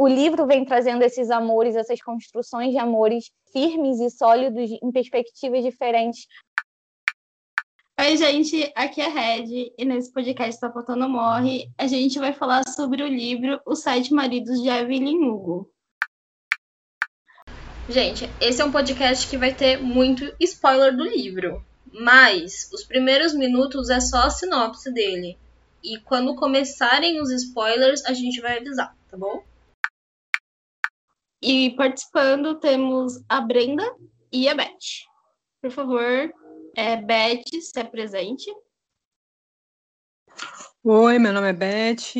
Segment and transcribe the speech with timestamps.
[0.00, 5.62] o livro vem trazendo esses amores, essas construções de amores firmes e sólidos em perspectivas
[5.62, 6.26] diferentes.
[8.00, 12.32] Oi, gente, aqui é a Red e nesse podcast Tá Faltando Morre, a gente vai
[12.32, 15.70] falar sobre o livro Os Sete Maridos de Evelyn Hugo.
[17.86, 21.62] Gente, esse é um podcast que vai ter muito spoiler do livro,
[21.92, 25.36] mas os primeiros minutos é só a sinopse dele.
[25.84, 29.49] E quando começarem os spoilers, a gente vai avisar, tá bom?
[31.42, 33.84] E participando temos a Brenda
[34.30, 35.06] e a Beth.
[35.62, 36.32] Por favor,
[36.76, 38.50] é, Beth, se apresente.
[40.84, 42.14] Oi, meu nome é Beth,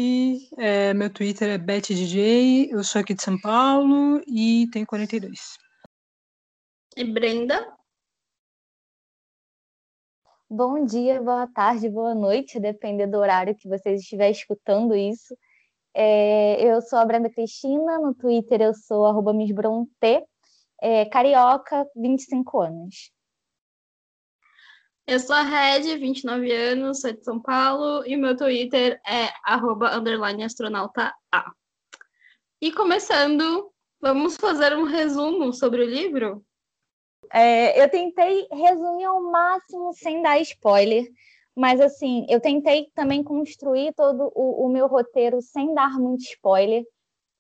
[0.59, 5.57] é, meu Twitter é BethDJ, eu sou aqui de São Paulo e tenho 42.
[6.97, 7.75] E Brenda?
[10.49, 15.35] Bom dia, boa tarde, boa noite, depender do horário que vocês estiverem escutando isso.
[15.95, 20.25] É, eu sou a Brenda Cristina, no Twitter eu sou arroba missbronte,
[20.81, 23.13] é, carioca, 25 anos.
[25.07, 29.97] Eu sou a Red, 29 anos, sou de São Paulo, e meu Twitter é arroba
[29.97, 31.53] underline astronauta A.
[32.63, 36.45] E começando, vamos fazer um resumo sobre o livro?
[37.33, 41.05] É, eu tentei resumir ao máximo sem dar spoiler,
[41.57, 46.85] mas assim, eu tentei também construir todo o, o meu roteiro sem dar muito spoiler.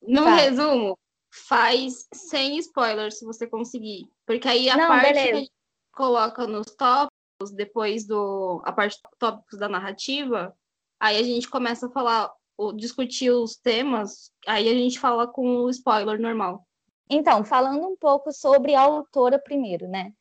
[0.02, 0.34] No tá.
[0.34, 0.98] resumo,
[1.32, 4.10] faz sem spoiler, se você conseguir.
[4.26, 5.26] Porque aí a Não, parte beleza.
[5.26, 5.52] que a gente
[5.92, 10.54] coloca nos tópicos, depois do a parte tópicos da narrativa,
[10.98, 12.30] aí a gente começa a falar,
[12.76, 16.66] discutir os temas, aí a gente fala com o spoiler normal.
[17.08, 20.12] Então, falando um pouco sobre a autora primeiro, né?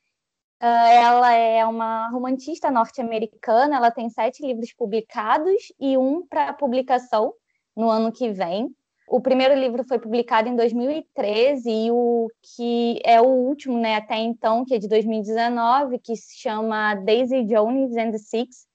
[0.62, 7.34] Uh, ela é uma romantista norte-americana, ela tem sete livros publicados e um para publicação
[7.76, 8.70] no ano que vem.
[9.08, 14.18] O primeiro livro foi publicado em 2013 e o que é o último, né, até
[14.18, 18.68] então, que é de 2019, que se chama Daisy Jones and the Six.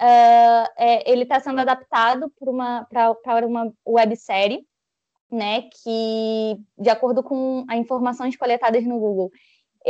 [0.00, 2.86] Uh, é, ele está sendo adaptado para uma,
[3.46, 4.66] uma websérie
[5.30, 9.30] né, que, de acordo com as informações coletadas no Google,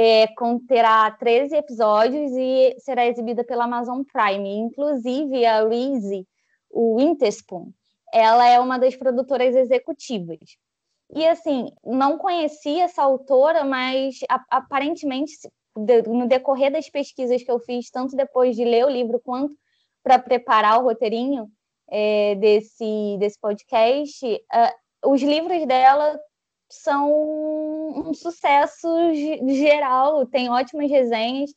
[0.01, 4.49] é, conterá 13 episódios e será exibida pela Amazon Prime.
[4.49, 6.25] Inclusive, a Reese
[6.73, 7.73] Winterspoon,
[8.15, 10.39] ela é uma das produtoras executivas.
[11.13, 15.33] E, assim, não conhecia essa autora, mas aparentemente,
[16.07, 19.53] no decorrer das pesquisas que eu fiz, tanto depois de ler o livro quanto
[20.01, 21.51] para preparar o roteirinho
[21.91, 26.17] é, desse, desse podcast, uh, os livros dela
[26.71, 28.89] são um sucesso
[29.49, 31.51] geral, tem ótimas resenhas.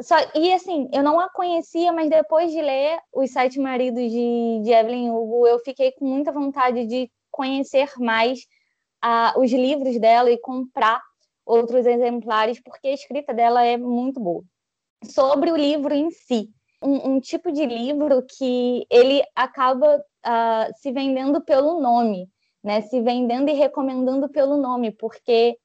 [0.00, 4.60] Só, e assim, eu não a conhecia, mas depois de ler Os Sete Maridos de,
[4.62, 8.40] de Evelyn Hugo, eu fiquei com muita vontade de conhecer mais
[9.04, 11.00] uh, os livros dela e comprar
[11.44, 14.42] outros exemplares, porque a escrita dela é muito boa.
[15.04, 16.50] Sobre o livro em si,
[16.82, 22.28] um, um tipo de livro que ele acaba uh, se vendendo pelo nome,
[22.62, 22.80] né?
[22.82, 25.56] Se vendendo e recomendando pelo nome, porque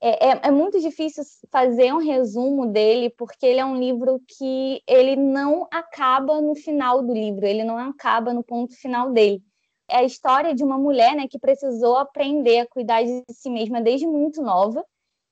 [0.00, 4.82] é, é, é, muito difícil fazer um resumo dele, porque ele é um livro que
[4.86, 9.42] ele não acaba no final do livro, ele não acaba no ponto final dele.
[9.88, 13.80] É a história de uma mulher né, que precisou aprender a cuidar de si mesma
[13.80, 14.84] desde muito nova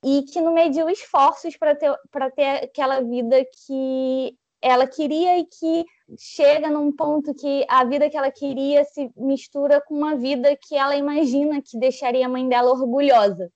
[0.02, 1.94] e que não mediu esforços para ter,
[2.34, 5.84] ter aquela vida que ela queria e que
[6.18, 10.76] chega num ponto que a vida que ela queria se mistura com uma vida que
[10.76, 13.50] ela imagina que deixaria a mãe dela orgulhosa.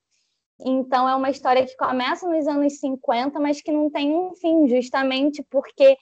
[0.61, 4.67] Então é uma história que começa nos anos 50, mas que não tem um fim,
[4.67, 5.97] justamente porque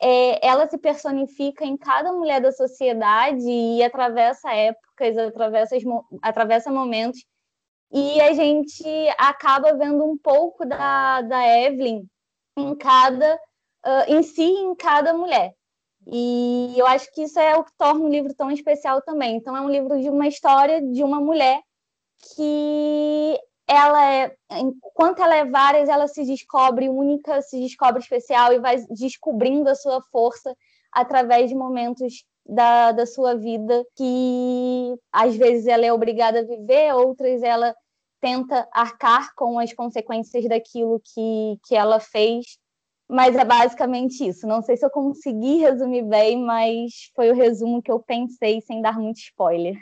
[0.00, 5.76] é, ela se personifica em cada mulher da sociedade e atravessa épocas, atravessa,
[6.20, 7.24] atravessa momentos.
[7.90, 8.84] E a gente
[9.18, 12.04] acaba vendo um pouco da, da Evelyn
[12.58, 13.38] em cada
[13.86, 15.54] uh, em si em cada mulher.
[16.06, 19.36] E eu acho que isso é o que torna o livro tão especial também.
[19.36, 21.60] Então, é um livro de uma história de uma mulher
[22.34, 28.58] que ela é, enquanto ela é várias, ela se descobre única, se descobre especial e
[28.58, 30.54] vai descobrindo a sua força
[30.92, 36.92] através de momentos da, da sua vida que às vezes ela é obrigada a viver,
[36.94, 37.74] outras ela
[38.20, 42.58] tenta arcar com as consequências daquilo que, que ela fez
[43.12, 44.46] mas é basicamente isso.
[44.46, 48.80] Não sei se eu consegui resumir bem, mas foi o resumo que eu pensei sem
[48.80, 49.76] dar muito spoiler.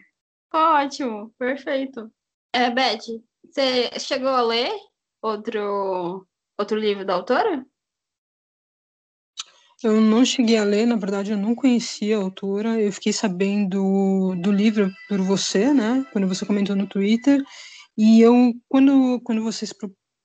[0.53, 2.11] Ótimo, perfeito.
[2.53, 4.73] É, Beth, você chegou a ler
[5.23, 6.27] outro,
[6.59, 7.65] outro livro da autora?
[9.83, 12.81] Eu não cheguei a ler, na verdade, eu não conhecia a autora.
[12.81, 16.05] Eu fiquei sabendo do livro por você, né?
[16.13, 17.43] Quando você comentou no Twitter.
[17.97, 19.73] E eu, quando, quando vocês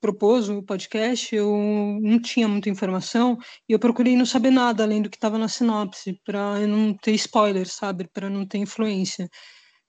[0.05, 5.01] propôs o podcast, eu não tinha muita informação e eu procurei não saber nada além
[5.01, 8.07] do que estava na sinopse, para não ter spoilers, sabe?
[8.13, 9.27] Para não ter influência.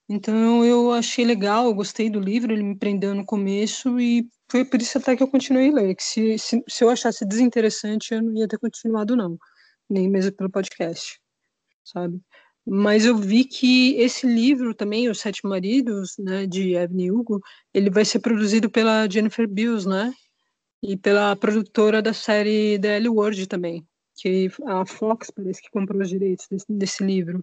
[0.08, 4.64] Então eu achei legal, eu gostei do livro, ele me prendeu no começo e foi
[4.64, 5.94] por isso até que eu continuei a ler.
[5.94, 9.36] Que se, se, se eu achasse desinteressante, eu não ia ter continuado, não,
[9.90, 11.20] nem mesmo pelo podcast,
[11.84, 12.18] sabe?
[12.66, 17.40] Mas eu vi que esse livro também, Os Sete Maridos, né, de Evelyn Hugo,
[17.72, 20.12] ele vai ser produzido pela Jennifer Bills, né?
[20.82, 23.86] E pela produtora da série The L Word também,
[24.16, 27.40] que a Fox parece que comprou os direitos desse, desse, livro.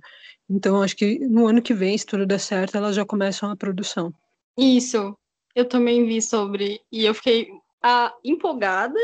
[0.49, 3.55] Então acho que no ano que vem, se tudo der certo, elas já começam a
[3.55, 4.13] produção.
[4.57, 5.17] Isso,
[5.55, 7.47] eu também vi sobre e eu fiquei
[7.81, 8.99] ah, empolgada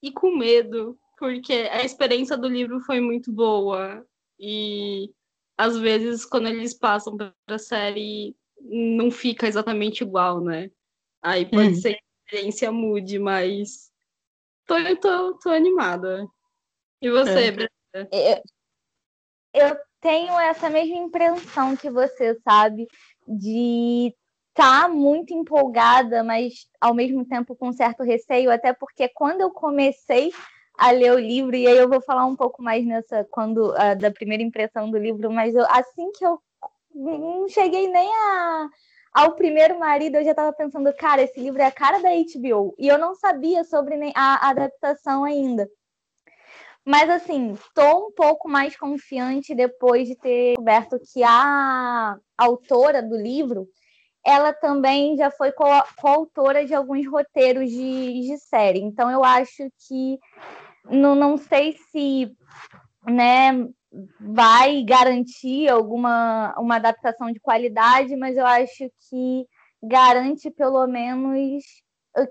[0.00, 4.04] e com medo, porque a experiência do livro foi muito boa
[4.38, 5.10] e
[5.56, 10.70] às vezes, quando eles passam para a série, não fica exatamente igual, né?
[11.22, 11.74] Aí pode uhum.
[11.74, 13.90] ser que a experiência mude, mas
[14.66, 16.26] tô, tô, tô animada.
[17.00, 17.50] E você, é.
[17.50, 17.70] Brenda?
[18.12, 18.42] Eu,
[19.54, 22.86] eu tenho essa mesma impressão que você, sabe?
[23.26, 24.14] De
[24.50, 29.50] estar tá muito empolgada, mas ao mesmo tempo com certo receio, até porque quando eu
[29.50, 30.32] comecei
[30.76, 33.96] a ler o livro, e aí eu vou falar um pouco mais nessa, quando uh,
[33.98, 36.38] da primeira impressão do livro, mas eu, assim que eu
[36.94, 38.68] não cheguei nem a,
[39.12, 42.74] ao primeiro marido, eu já estava pensando, cara, esse livro é a cara da HBO,
[42.78, 45.68] e eu não sabia sobre a adaptação ainda.
[46.84, 53.16] Mas assim, estou um pouco mais confiante depois de ter descoberto que a autora do
[53.16, 53.66] livro,
[54.24, 55.52] ela também já foi
[55.96, 58.80] coautora de alguns roteiros de, de série.
[58.80, 60.18] Então eu acho que
[60.90, 62.30] não, não sei se
[63.06, 63.68] né,
[64.20, 69.46] vai garantir alguma uma adaptação de qualidade, mas eu acho que
[69.82, 71.64] garante pelo menos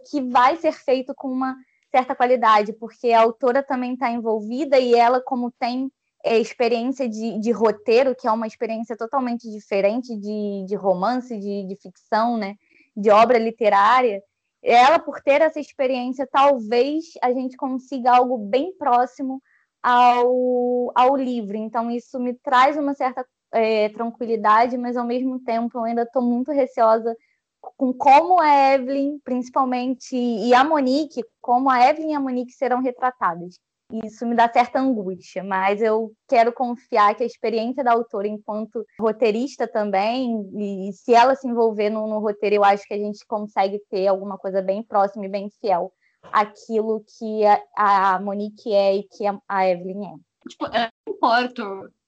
[0.09, 1.55] que vai ser feito com uma
[1.91, 5.89] certa qualidade, porque a autora também está envolvida e ela, como tem
[6.23, 11.67] é, experiência de, de, roteiro, que é uma experiência totalmente diferente de, de romance, de,
[11.67, 12.55] de ficção, né,
[12.97, 14.21] de obra literária,
[14.65, 19.41] ela, por ter essa experiência, talvez a gente consiga algo bem próximo
[19.81, 21.55] ao, ao livro.
[21.55, 26.21] Então, isso me traz uma certa é, tranquilidade, mas ao mesmo tempo eu ainda estou
[26.21, 27.15] muito receosa
[27.77, 32.81] com como a Evelyn, principalmente, e a Monique, como a Evelyn e a Monique serão
[32.81, 33.59] retratadas
[33.91, 38.85] isso me dá certa angústia, mas eu quero confiar que a experiência da autora enquanto
[38.99, 43.25] roteirista também, e se ela se envolver no, no roteiro, eu acho que a gente
[43.27, 45.91] consegue ter alguma coisa bem próxima e bem fiel
[46.31, 50.13] àquilo que a, a Monique é e que a, a Evelyn é.
[50.49, 51.63] Tipo, é, não importa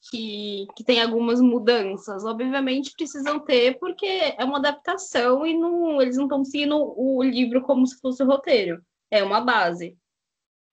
[0.09, 6.17] que, que tem algumas mudanças, obviamente precisam ter, porque é uma adaptação e não, eles
[6.17, 8.81] não estão seguindo o livro como se fosse o roteiro.
[9.09, 9.97] É uma base.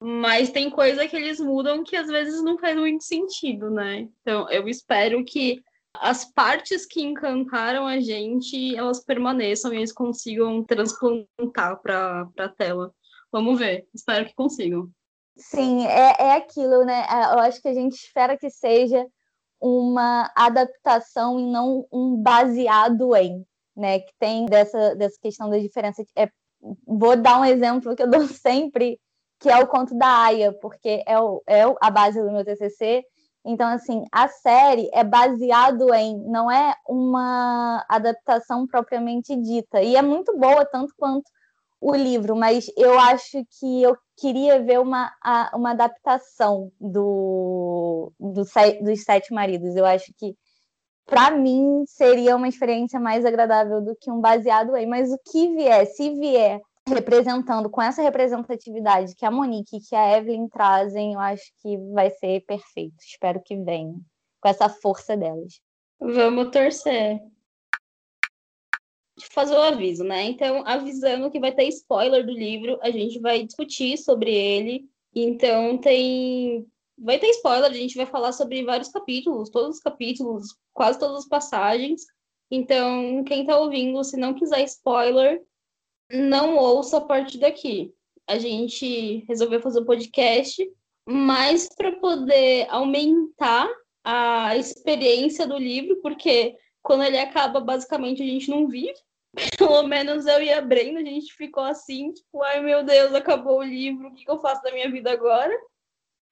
[0.07, 4.07] Mas tem coisa que eles mudam que às vezes não faz muito sentido, né?
[4.21, 5.63] Então, eu espero que
[5.95, 12.93] as partes que encantaram a gente, elas permaneçam e eles consigam transplantar para a tela.
[13.33, 14.91] Vamos ver, espero que consigam.
[15.39, 17.07] Sim, é, é aquilo, né?
[17.11, 19.07] É, eu acho que a gente espera que seja
[19.59, 23.43] uma adaptação e não um baseado em,
[23.75, 24.01] né?
[24.01, 26.05] Que tem dessa, dessa questão da diferença.
[26.15, 26.29] É,
[26.87, 29.01] vou dar um exemplo que eu dou sempre
[29.45, 33.05] que é o conto da Aya, porque é, o, é a base do meu TCC.
[33.45, 39.83] Então, assim, a série é baseado em, não é uma adaptação propriamente dita.
[39.83, 41.31] E é muito boa, tanto quanto
[41.79, 45.13] o livro, mas eu acho que eu queria ver uma,
[45.53, 48.45] uma adaptação do, do
[48.81, 49.77] dos Sete Maridos.
[49.77, 50.35] Eu acho que,
[51.05, 54.87] para mim, seria uma experiência mais agradável do que um baseado em.
[54.87, 59.97] Mas o que vier, se vier representando com essa representatividade que a Monique e que
[59.97, 62.97] a Evelyn trazem, eu acho que vai ser perfeito.
[63.01, 63.95] Espero que venha
[64.41, 65.61] com essa força delas.
[65.99, 67.21] Vamos torcer.
[69.31, 70.25] Fazer o aviso, né?
[70.25, 74.85] Então, avisando que vai ter spoiler do livro, a gente vai discutir sobre ele.
[75.15, 76.67] Então, tem.
[76.99, 81.21] Vai ter spoiler, a gente vai falar sobre vários capítulos, todos os capítulos, quase todas
[81.21, 82.03] as passagens.
[82.51, 85.43] Então, quem tá ouvindo, se não quiser spoiler,
[86.11, 87.93] não ouça a partir daqui.
[88.27, 90.67] A gente resolveu fazer o podcast
[91.07, 93.69] mais para poder aumentar
[94.03, 98.95] a experiência do livro, porque quando ele acaba, basicamente a gente não vive.
[99.59, 103.59] Pelo menos eu e a Brenda, a gente ficou assim, tipo, ai meu Deus, acabou
[103.59, 105.53] o livro, o que, eu faço da minha vida agora?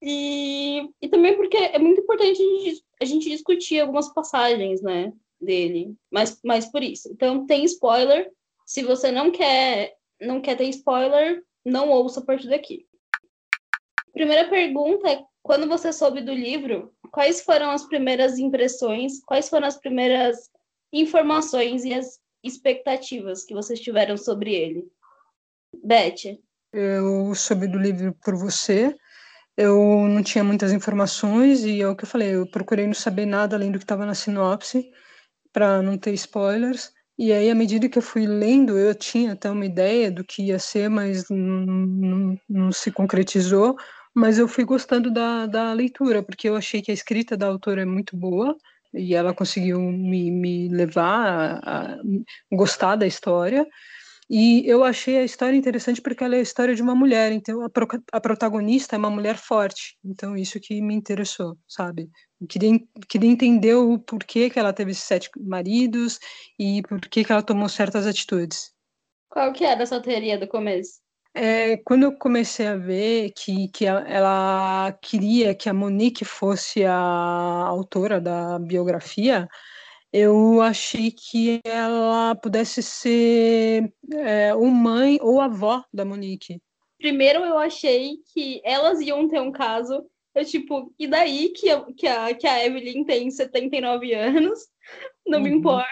[0.01, 5.13] E, e também porque é muito importante a gente, a gente discutir algumas passagens, né,
[5.41, 5.95] dele.
[6.11, 7.09] Mas, mas por isso.
[7.13, 8.31] Então tem spoiler.
[8.67, 12.87] Se você não quer não quer ter spoiler, não ouça a partir daqui.
[14.13, 19.23] Primeira pergunta é: quando você soube do livro, quais foram as primeiras impressões?
[19.25, 20.51] Quais foram as primeiras
[20.93, 24.87] informações e as expectativas que vocês tiveram sobre ele?
[25.83, 26.39] Beth.
[26.73, 28.97] Eu soube do livro por você.
[29.57, 29.79] Eu
[30.09, 33.55] não tinha muitas informações e é o que eu falei, eu procurei não saber nada
[33.55, 34.91] além do que estava na sinopse
[35.53, 36.91] para não ter spoilers.
[37.19, 40.45] E aí, à medida que eu fui lendo, eu tinha até uma ideia do que
[40.45, 43.77] ia ser, mas não, não, não se concretizou.
[44.15, 47.83] Mas eu fui gostando da, da leitura, porque eu achei que a escrita da autora
[47.83, 48.57] é muito boa
[48.95, 51.99] e ela conseguiu me, me levar a, a
[52.51, 53.67] gostar da história.
[54.35, 57.61] E eu achei a história interessante porque ela é a história de uma mulher, então
[57.61, 59.99] a, pro, a protagonista é uma mulher forte.
[60.03, 62.09] Então isso que me interessou, sabe?
[62.49, 66.19] Queria, queria entender o porquê que ela teve sete maridos
[66.59, 68.73] e por que ela tomou certas atitudes.
[69.29, 71.03] Qual que era a sua teoria do começo?
[71.35, 76.95] É, quando eu comecei a ver que, que ela queria que a Monique fosse a
[76.95, 79.47] autora da biografia,
[80.13, 86.61] eu achei que ela pudesse ser é, ou mãe ou avó da Monique.
[86.99, 91.85] Primeiro eu achei que elas iam ter um caso, eu tipo, e daí que a,
[91.95, 94.61] que a, que a Evelyn tem 79 anos,
[95.27, 95.45] não uhum.
[95.45, 95.89] me importa.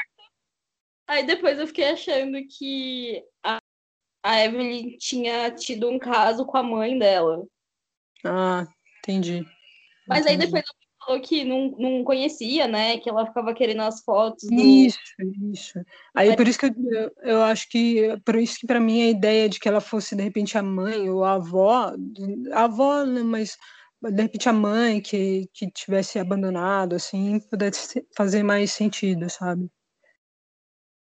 [1.06, 3.58] Aí depois eu fiquei achando que a,
[4.22, 7.44] a Evelyn tinha tido um caso com a mãe dela.
[8.24, 8.66] Ah,
[8.98, 9.44] entendi.
[10.06, 10.42] Mas entendi.
[10.42, 12.98] aí depois eu falou que não, não conhecia, né?
[12.98, 14.48] Que ela ficava querendo as fotos.
[14.48, 14.54] Do...
[14.54, 14.98] Isso,
[15.52, 15.78] isso.
[16.14, 19.48] Aí por isso que eu, eu acho que por isso que para mim a ideia
[19.48, 21.92] de que ela fosse de repente a mãe ou a avó,
[22.52, 23.56] a avó, né, mas
[24.02, 29.68] de repente a mãe que, que tivesse abandonado, assim, pudesse fazer mais sentido, sabe?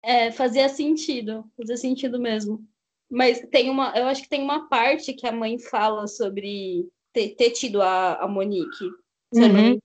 [0.03, 2.65] É, fazia sentido, fazia sentido mesmo.
[3.11, 7.35] Mas tem uma, eu acho que tem uma parte que a mãe fala sobre ter,
[7.35, 8.89] ter tido a, a Monique.
[9.33, 9.79] Uhum.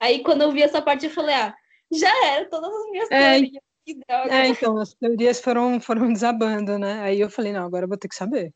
[0.00, 1.54] Aí quando eu vi essa parte, eu falei, ah,
[1.92, 3.62] já era, todas as minhas é, teorias.
[3.84, 4.34] Que droga.
[4.34, 7.02] É, então, as teorias foram, foram desabando, né?
[7.02, 8.52] Aí eu falei, não, agora eu vou ter que saber.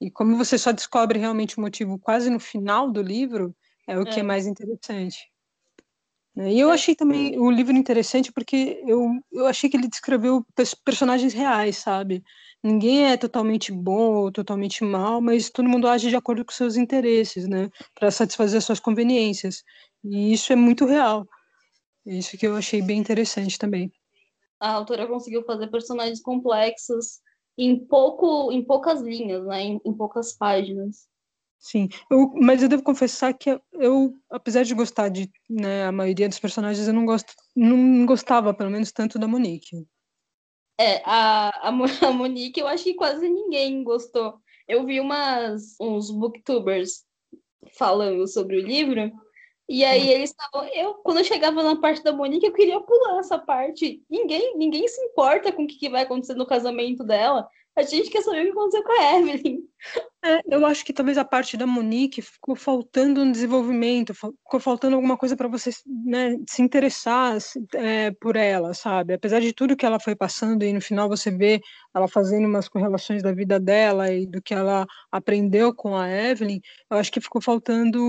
[0.00, 3.54] E como você só descobre realmente o motivo quase no final do livro,
[3.86, 4.04] é o é.
[4.04, 5.30] que é mais interessante.
[6.34, 6.52] Né?
[6.52, 6.74] E eu é.
[6.74, 10.44] achei também o livro interessante porque eu, eu achei que ele descreveu
[10.84, 12.22] personagens reais, sabe?
[12.62, 16.76] Ninguém é totalmente bom ou totalmente mal, mas todo mundo age de acordo com seus
[16.76, 17.68] interesses, né?
[17.94, 19.64] Para satisfazer suas conveniências.
[20.04, 21.26] E isso é muito real.
[22.06, 23.92] Isso que eu achei bem interessante também.
[24.60, 27.20] A autora conseguiu fazer personagens complexos
[27.58, 29.60] em pouco, em poucas linhas, né?
[29.62, 31.08] Em, em poucas páginas.
[31.58, 36.28] Sim, eu, mas eu devo confessar que eu, apesar de gostar de né, a maioria
[36.28, 39.86] dos personagens, eu não gosto, não gostava, pelo menos tanto da Monique.
[40.82, 44.34] É, a, a, Monique, eu acho que quase ninguém gostou.
[44.66, 47.04] Eu vi umas uns booktubers
[47.78, 49.12] falando sobre o livro
[49.68, 50.68] e aí eles estavam.
[50.74, 54.02] Eu, quando eu chegava na parte da Monique, eu queria pular essa parte.
[54.10, 57.48] Ninguém, ninguém se importa com o que, que vai acontecer no casamento dela.
[57.74, 59.58] A gente quer saber o que aconteceu com a Evelyn.
[60.24, 64.94] É, eu acho que talvez a parte da Monique ficou faltando um desenvolvimento, ficou faltando
[64.94, 65.70] alguma coisa para você
[66.04, 67.36] né, se interessar
[67.74, 69.14] é, por ela, sabe?
[69.14, 71.60] Apesar de tudo que ela foi passando e no final você vê
[71.94, 76.60] ela fazendo umas correlações da vida dela e do que ela aprendeu com a Evelyn,
[76.90, 78.00] eu acho que ficou faltando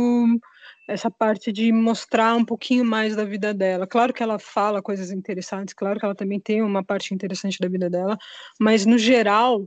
[0.87, 3.87] essa parte de mostrar um pouquinho mais da vida dela.
[3.87, 7.67] Claro que ela fala coisas interessantes, claro que ela também tem uma parte interessante da
[7.67, 8.17] vida dela,
[8.59, 9.65] mas no geral,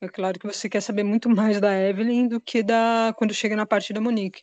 [0.00, 3.56] é claro que você quer saber muito mais da Evelyn do que da quando chega
[3.56, 4.42] na parte da Monique.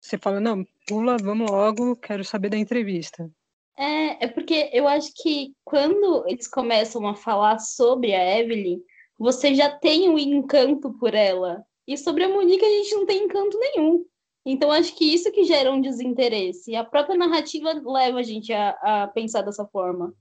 [0.00, 3.30] Você fala, não, pula, vamos logo, quero saber da entrevista.
[3.78, 8.80] É, é porque eu acho que quando eles começam a falar sobre a Evelyn,
[9.18, 11.62] você já tem um encanto por ela.
[11.86, 14.04] E sobre a Monique a gente não tem encanto nenhum.
[14.44, 16.74] Então, acho que isso que gera um desinteresse.
[16.74, 20.14] A própria narrativa leva a gente a, a pensar dessa forma.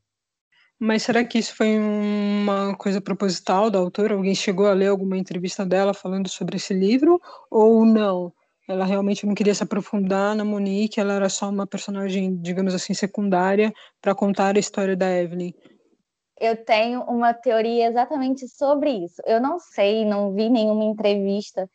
[0.78, 4.16] Mas será que isso foi uma coisa proposital da autora?
[4.16, 7.20] Alguém chegou a ler alguma entrevista dela falando sobre esse livro?
[7.52, 8.32] Ou não?
[8.68, 12.94] Ela realmente não queria se aprofundar na Monique, ela era só uma personagem, digamos assim,
[12.94, 15.52] secundária para contar a história da Evelyn.
[16.40, 19.22] Eu tenho uma teoria exatamente sobre isso.
[19.26, 21.70] Eu não sei, não vi nenhuma entrevista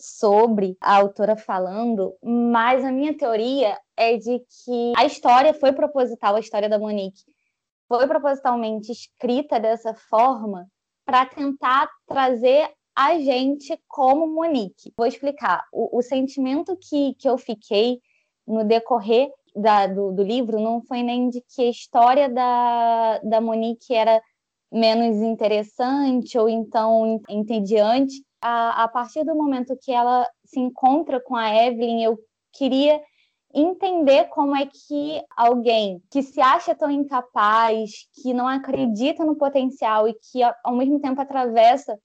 [0.00, 6.36] sobre a autora falando, mas a minha teoria é de que a história foi proposital,
[6.36, 7.22] a história da Monique
[7.90, 10.68] foi propositalmente escrita dessa forma
[11.04, 14.92] para tentar trazer a gente como Monique.
[14.96, 15.66] Vou explicar.
[15.72, 18.00] O, o sentimento que, que eu fiquei
[18.46, 23.40] no decorrer da, do, do, livro não foi nem de que a história da, da
[23.40, 24.22] Monique era
[24.70, 28.24] menos interessante ou então entediante.
[28.42, 32.18] A, a partir do momento que ela se encontra com a Evelyn, eu
[32.52, 33.00] queria
[33.52, 40.08] entender como é que alguém que se acha tão incapaz, que não acredita no potencial
[40.08, 41.98] e que ao mesmo tempo atravessa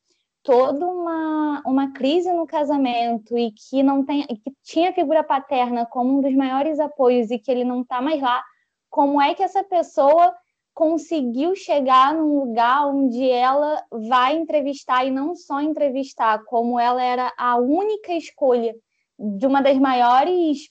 [0.44, 5.86] toda uma, uma crise no casamento e que não tem que tinha a figura paterna
[5.86, 8.44] como um dos maiores apoios e que ele não está mais lá,
[8.90, 10.34] como é que essa pessoa
[10.76, 17.34] conseguiu chegar num lugar onde ela vai entrevistar e não só entrevistar, como ela era
[17.38, 18.76] a única escolha
[19.18, 20.70] de uma das maiores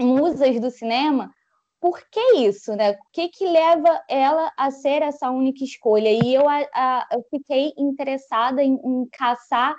[0.00, 1.30] musas do cinema,
[1.78, 2.92] por que isso, né?
[2.92, 6.08] O que que leva ela a ser essa única escolha?
[6.10, 9.76] E eu, a, a, eu fiquei interessada em, em caçar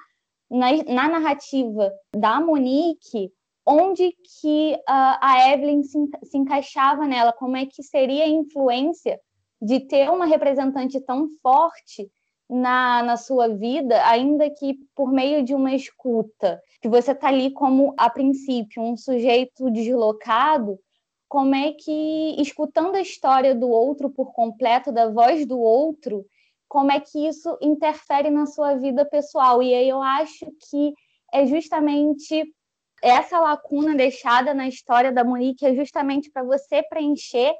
[0.47, 3.31] na, na, narrativa da Monique
[3.65, 9.19] onde que a, a Evelyn se, se encaixava nela, como é que seria a influência
[9.65, 12.07] de ter uma representante tão forte
[12.47, 17.49] na, na sua vida, ainda que por meio de uma escuta, que você está ali
[17.49, 20.79] como, a princípio, um sujeito deslocado,
[21.27, 26.23] como é que, escutando a história do outro por completo, da voz do outro,
[26.69, 29.63] como é que isso interfere na sua vida pessoal?
[29.63, 30.93] E aí eu acho que
[31.33, 32.53] é justamente
[33.01, 37.55] essa lacuna deixada na história da Monique, é justamente para você preencher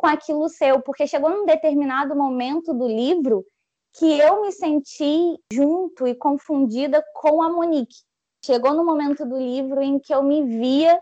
[0.00, 3.44] com aquilo seu, porque chegou num determinado momento do livro
[3.92, 7.96] que eu me senti junto e confundida com a Monique.
[8.42, 10.98] Chegou no momento do livro em que eu me via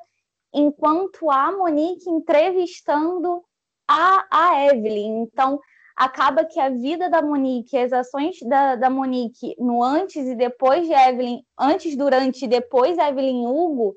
[0.53, 3.41] enquanto a Monique entrevistando
[3.87, 5.23] a, a Evelyn.
[5.23, 5.61] Então,
[5.95, 10.89] acaba que a vida da Monique, as ações da, da Monique no antes e depois
[10.89, 13.95] de Evelyn, antes, durante e depois Evelyn Hugo,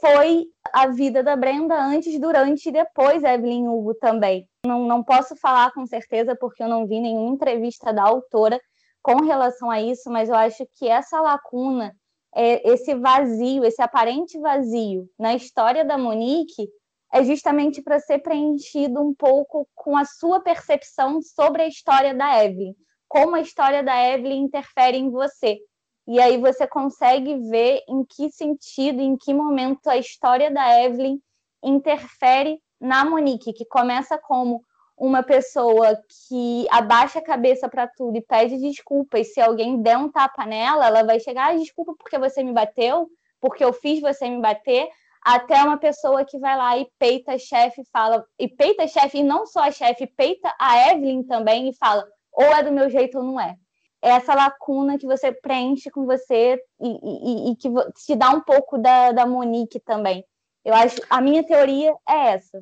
[0.00, 4.48] foi a vida da Brenda antes, durante e depois Evelyn Hugo também.
[4.66, 8.60] Não, não posso falar com certeza porque eu não vi nenhuma entrevista da autora
[9.02, 11.94] com relação a isso, mas eu acho que essa lacuna,
[12.34, 16.68] é, esse vazio, esse aparente vazio na história da Monique
[17.12, 22.44] é justamente para ser preenchido um pouco com a sua percepção sobre a história da
[22.44, 22.74] Evelyn,
[23.08, 25.58] como a história da Evelyn interfere em você.
[26.06, 31.20] E aí você consegue ver em que sentido, em que momento a história da Evelyn
[31.62, 34.64] interfere na Monique, que começa como
[34.96, 39.96] uma pessoa que abaixa a cabeça para tudo e pede desculpa, e se alguém der
[39.96, 43.08] um tapa nela, ela vai chegar, ah, desculpa porque você me bateu,
[43.40, 44.88] porque eu fiz você me bater,
[45.22, 49.18] até uma pessoa que vai lá e peita a chefe fala, e peita a chefe,
[49.18, 52.90] e não só a chefe, peita a Evelyn também e fala, ou é do meu
[52.90, 53.56] jeito ou não é
[54.02, 57.68] essa lacuna que você preenche com você e, e, e que
[58.06, 60.24] te dá um pouco da, da Monique também.
[60.64, 62.60] Eu acho, a minha teoria é essa.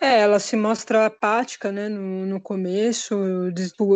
[0.00, 3.14] É, ela se mostra apática, né, no, no começo,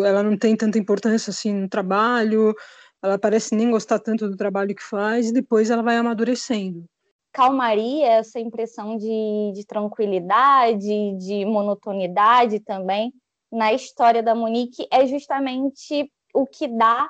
[0.05, 2.55] ela não tem tanta importância assim no trabalho,
[3.03, 6.85] ela parece nem gostar tanto do trabalho que faz, e depois ela vai amadurecendo.
[7.33, 13.12] Calmaria, essa impressão de, de tranquilidade, de monotonidade também,
[13.51, 17.09] na história da Monique, é justamente o que dá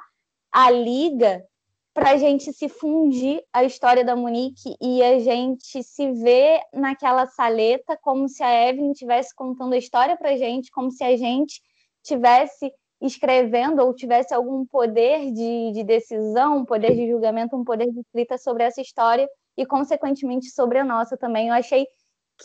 [0.50, 1.44] a liga
[1.94, 7.26] para a gente se fundir a história da Monique e a gente se ver naquela
[7.26, 11.16] saleta como se a Evelyn estivesse contando a história para a gente, como se a
[11.16, 11.60] gente
[12.02, 17.90] tivesse escrevendo ou tivesse algum poder de, de decisão, um poder de julgamento, um poder
[17.90, 21.48] de escrita sobre essa história e, consequentemente, sobre a nossa também.
[21.48, 21.86] Eu achei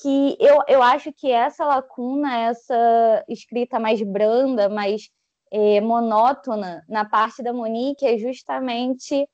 [0.01, 5.09] que eu, eu acho que essa lacuna, essa escrita mais branda, mais
[5.51, 9.27] é, monótona na parte da Monique é justamente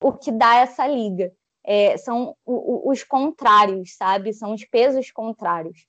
[0.00, 1.32] o que dá essa liga.
[1.64, 4.32] É, são o, o, os contrários, sabe?
[4.32, 5.86] São os pesos contrários.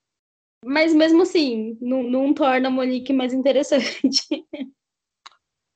[0.63, 4.45] Mas mesmo assim, não, não torna a Monique mais interessante.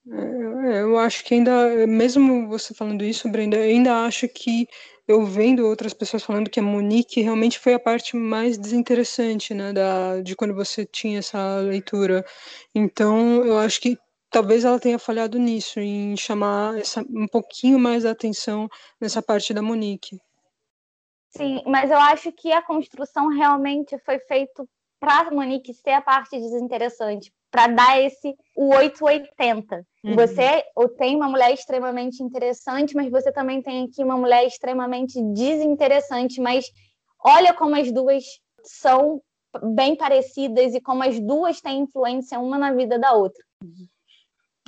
[0.09, 4.67] É, eu acho que ainda, mesmo você falando isso, Brenda, eu ainda acho que
[5.07, 9.71] eu vendo outras pessoas falando que a Monique realmente foi a parte mais desinteressante, né,
[9.71, 12.25] da, de quando você tinha essa leitura.
[12.75, 13.97] Então, eu acho que
[14.29, 18.67] talvez ela tenha falhado nisso, em chamar essa, um pouquinho mais a atenção
[18.99, 20.19] nessa parte da Monique.
[21.29, 24.65] Sim, mas eu acho que a construção realmente foi feita
[24.99, 29.83] para a Monique ser a parte desinteressante, para dar esse o 880.
[30.03, 30.15] Uhum.
[30.15, 30.63] Você
[30.95, 36.67] tem uma mulher extremamente interessante, mas você também tem aqui uma mulher extremamente desinteressante, mas
[37.25, 38.23] olha como as duas
[38.63, 39.19] são
[39.73, 43.43] bem parecidas e como as duas têm influência uma na vida da outra.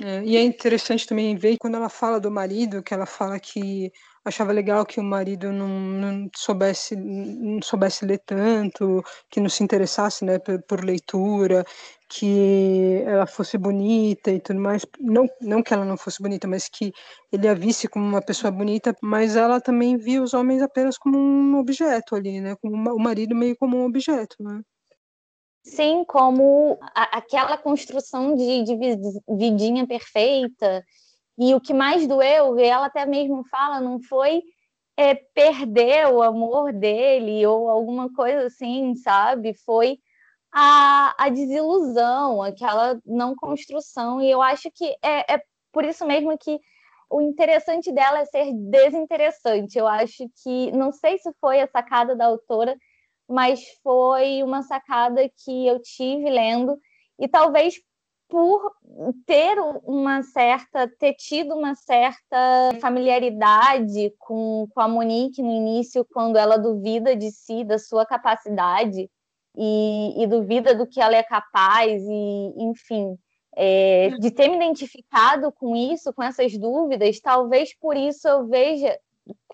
[0.02, 3.92] É, e é interessante também ver quando ela fala do marido, que ela fala que
[4.24, 9.62] achava legal que o marido não, não soubesse não soubesse ler tanto, que não se
[9.62, 11.64] interessasse né, por, por, leitura,
[12.10, 14.84] que ela fosse bonita e tudo mais.
[14.98, 16.92] Não, não que ela não fosse bonita, mas que
[17.30, 21.16] ele a visse como uma pessoa bonita, mas ela também via os homens apenas como
[21.16, 22.56] um objeto ali, né?
[22.60, 24.60] Como uma, o marido meio como um objeto, né?
[25.62, 28.76] Sim, como a, aquela construção de, de
[29.28, 30.84] vidinha perfeita.
[31.38, 34.42] E o que mais doeu, ela até mesmo fala, não foi
[34.96, 39.54] é, perder o amor dele ou alguma coisa assim, sabe?
[39.54, 39.98] Foi
[40.52, 44.20] a, a desilusão, aquela não construção.
[44.20, 46.58] E eu acho que é, é por isso mesmo que
[47.08, 49.78] o interessante dela é ser desinteressante.
[49.78, 52.76] Eu acho que, não sei se foi a sacada da autora,
[53.28, 56.78] mas foi uma sacada que eu tive lendo,
[57.18, 57.74] e talvez
[58.28, 58.72] por
[59.26, 66.36] ter uma certa, ter tido uma certa familiaridade com, com a Monique no início, quando
[66.36, 69.10] ela duvida de si, da sua capacidade,
[69.56, 73.16] e, e duvida do que ela é capaz, e enfim,
[73.56, 78.98] é, de ter me identificado com isso, com essas dúvidas, talvez por isso eu veja,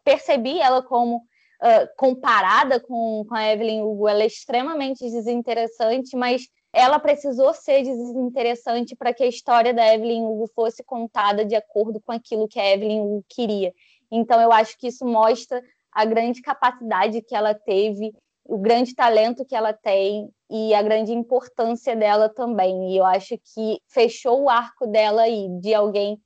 [0.05, 6.47] percebi ela como uh, comparada com, com a Evelyn Hugo, ela é extremamente desinteressante, mas
[6.73, 12.01] ela precisou ser desinteressante para que a história da Evelyn Hugo fosse contada de acordo
[12.01, 13.73] com aquilo que a Evelyn Hugo queria.
[14.11, 18.13] Então, eu acho que isso mostra a grande capacidade que ela teve,
[18.49, 22.93] o grande talento que ela tem e a grande importância dela também.
[22.93, 26.21] E eu acho que fechou o arco dela aí, de alguém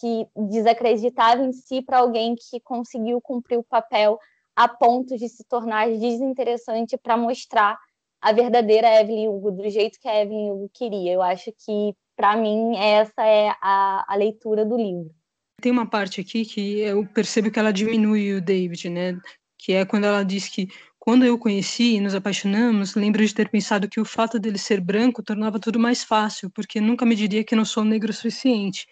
[0.00, 4.18] que desacreditava em si para alguém que conseguiu cumprir o papel
[4.56, 7.78] a ponto de se tornar desinteressante para mostrar
[8.20, 11.12] a verdadeira Evelyn Hugo, do jeito que a Evelyn Hugo queria.
[11.12, 15.14] Eu acho que, para mim, essa é a, a leitura do livro.
[15.60, 19.20] Tem uma parte aqui que eu percebo que ela diminui o David, né?
[19.58, 20.68] Que é quando ela diz que
[21.04, 24.56] quando eu o conheci e nos apaixonamos, lembro de ter pensado que o fato dele
[24.56, 28.14] ser branco tornava tudo mais fácil, porque nunca me diria que não sou negro o
[28.14, 28.86] suficiente.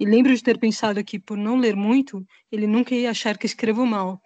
[0.00, 3.44] E lembro de ter pensado que, por não ler muito, ele nunca ia achar que
[3.44, 4.22] escrevo mal.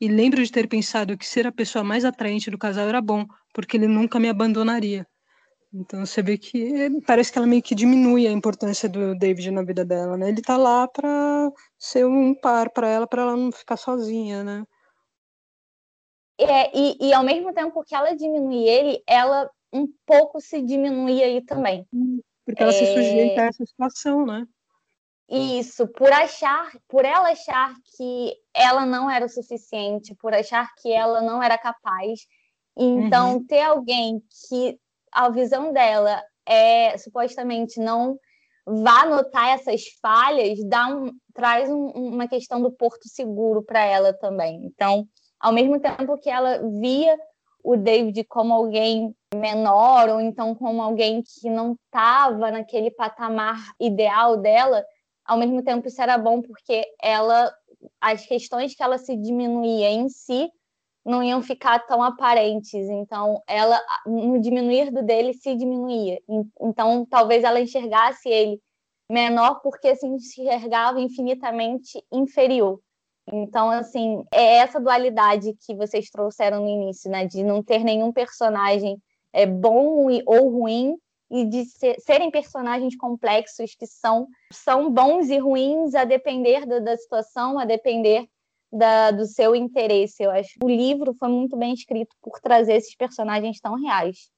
[0.00, 3.26] E lembro de ter pensado que ser a pessoa mais atraente do casal era bom,
[3.52, 5.04] porque ele nunca me abandonaria.
[5.74, 9.64] Então você vê que parece que ela meio que diminui a importância do David na
[9.64, 10.28] vida dela, né?
[10.28, 14.64] Ele tá lá para ser um par para ela, para ela não ficar sozinha, né?
[16.38, 21.22] É, e, e ao mesmo tempo que ela diminui ele, ela um pouco se diminui
[21.22, 21.86] aí também.
[22.44, 22.74] Porque ela é...
[22.74, 24.46] se sujeita a essa situação, né?
[25.28, 30.92] Isso, por achar, por ela achar que ela não era o suficiente, por achar que
[30.92, 32.20] ela não era capaz.
[32.76, 33.46] Então, uhum.
[33.46, 34.78] ter alguém que
[35.10, 38.16] a visão dela é supostamente não
[38.64, 44.12] vá notar essas falhas, dá um, traz um, uma questão do porto seguro para ela
[44.12, 44.64] também.
[44.64, 45.08] Então,
[45.40, 47.18] ao mesmo tempo que ela via
[47.62, 54.36] o David como alguém menor, ou então como alguém que não estava naquele patamar ideal
[54.36, 54.84] dela,
[55.24, 57.52] ao mesmo tempo isso era bom porque ela
[58.00, 60.50] as questões que ela se diminuía em si
[61.04, 62.74] não iam ficar tão aparentes.
[62.74, 66.20] Então, ela no diminuir do dele se diminuía.
[66.60, 68.60] Então, talvez ela enxergasse ele
[69.08, 72.80] menor porque se enxergava infinitamente inferior.
[73.32, 77.26] Então, assim, é essa dualidade que vocês trouxeram no início, né?
[77.26, 78.96] De não ter nenhum personagem
[79.32, 80.96] é, bom ou ruim,
[81.30, 86.78] e de ser, serem personagens complexos que são, são bons e ruins a depender da,
[86.78, 88.26] da situação, a depender
[88.72, 90.22] da, do seu interesse.
[90.22, 94.30] Eu acho que o livro foi muito bem escrito por trazer esses personagens tão reais.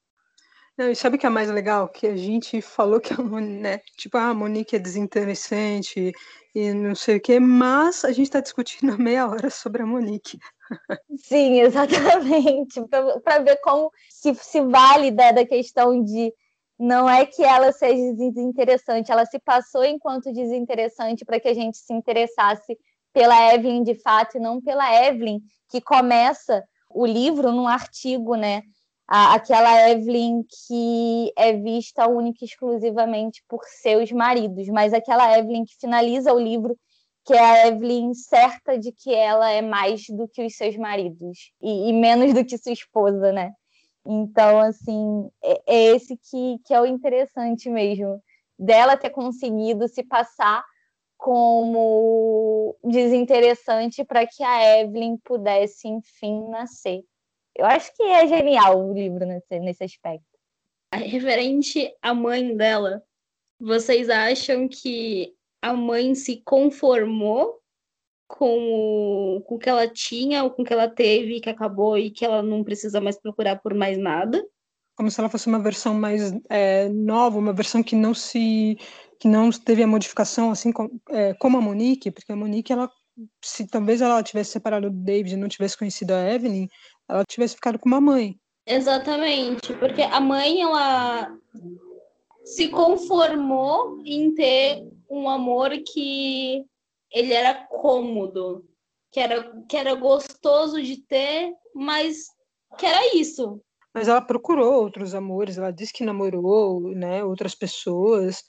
[0.79, 1.89] Não, e sabe o que é mais legal?
[1.89, 6.13] Que a gente falou que a Monique, né, tipo, ah, a Monique é desinteressante
[6.55, 10.39] e não sei o quê, mas a gente está discutindo meia hora sobre a Monique.
[11.17, 12.79] Sim, exatamente.
[13.25, 16.33] Para ver como se, se vale da, da questão de
[16.79, 21.77] não é que ela seja desinteressante, ela se passou enquanto desinteressante para que a gente
[21.77, 22.77] se interessasse
[23.11, 28.63] pela Evelyn de fato e não pela Evelyn que começa o livro num artigo, né?
[29.11, 35.75] Aquela Evelyn que é vista única e exclusivamente por seus maridos, mas aquela Evelyn que
[35.81, 36.77] finaliza o livro,
[37.25, 41.51] que é a Evelyn certa de que ela é mais do que os seus maridos
[41.59, 43.51] e, e menos do que sua esposa, né?
[44.05, 48.21] Então, assim, é, é esse que, que é o interessante mesmo,
[48.59, 50.63] dela ter conseguido se passar
[51.17, 57.01] como desinteressante para que a Evelyn pudesse, enfim, nascer.
[57.59, 60.25] Eu acho que é genial o livro nesse, nesse aspecto.
[60.93, 63.03] Referente à mãe dela,
[63.59, 67.59] Vocês acham que a mãe se conformou
[68.29, 71.97] com o, com o que ela tinha, ou com o que ela teve, que acabou
[71.97, 74.41] e que ela não precisa mais procurar por mais nada?
[74.95, 78.77] Como se ela fosse uma versão mais é, nova, uma versão que não se
[79.19, 82.89] que não teve a modificação assim com, é, como a Monique, porque a Monique ela
[83.43, 86.69] se talvez ela tivesse separado do David e não tivesse conhecido a Evelyn,
[87.09, 88.39] ela tivesse ficado com uma mãe.
[88.65, 91.35] Exatamente, porque a mãe ela
[92.43, 96.63] se conformou em ter um amor que
[97.11, 98.63] ele era cômodo,
[99.11, 102.27] que era, que era gostoso de ter, mas
[102.77, 103.59] que era isso.
[103.93, 108.43] Mas ela procurou outros amores, ela disse que namorou, né, outras pessoas,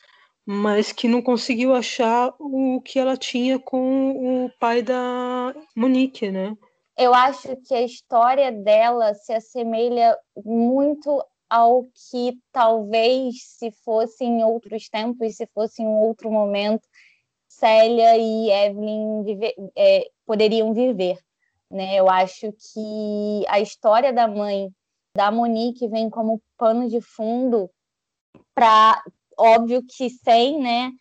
[0.44, 6.54] mas que não conseguiu achar o que ela tinha com o pai da Monique, né?
[7.00, 14.44] Eu acho que a história dela se assemelha muito ao que talvez se fosse em
[14.44, 16.86] outros tempos, se fosse em outro momento,
[17.48, 19.24] Célia e Evelyn
[19.74, 21.16] é, poderiam viver.
[21.70, 21.96] Né?
[21.96, 24.70] Eu acho que a história da mãe
[25.16, 27.70] da Monique vem como pano de fundo
[28.54, 29.02] para
[29.38, 30.92] óbvio que sem, né,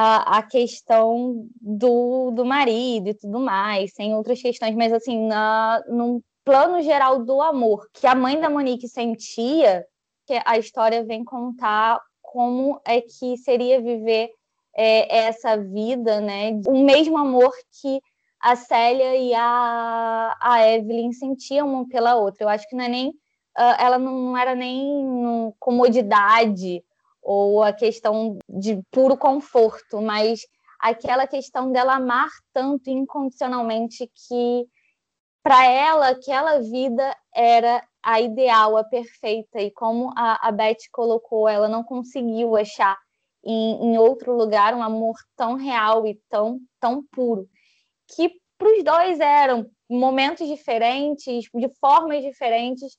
[0.00, 5.82] a, a questão do, do marido e tudo mais, sem outras questões, mas assim, na,
[5.88, 9.84] num plano geral do amor que a mãe da Monique sentia,
[10.24, 14.30] que a história vem contar como é que seria viver
[14.76, 16.52] é, essa vida, né?
[16.68, 17.50] O mesmo amor
[17.82, 18.00] que
[18.40, 22.44] a Célia e a, a Evelyn sentiam uma pela outra.
[22.44, 26.84] Eu acho que não é nem uh, ela não era nem comodidade
[27.30, 30.40] ou a questão de puro conforto, mas
[30.80, 34.66] aquela questão dela amar tanto incondicionalmente que
[35.42, 41.46] para ela aquela vida era a ideal, a perfeita, e como a, a Beth colocou,
[41.46, 42.96] ela não conseguiu achar
[43.44, 47.46] em, em outro lugar um amor tão real e tão, tão puro,
[48.16, 52.96] que para os dois eram momentos diferentes, de formas diferentes,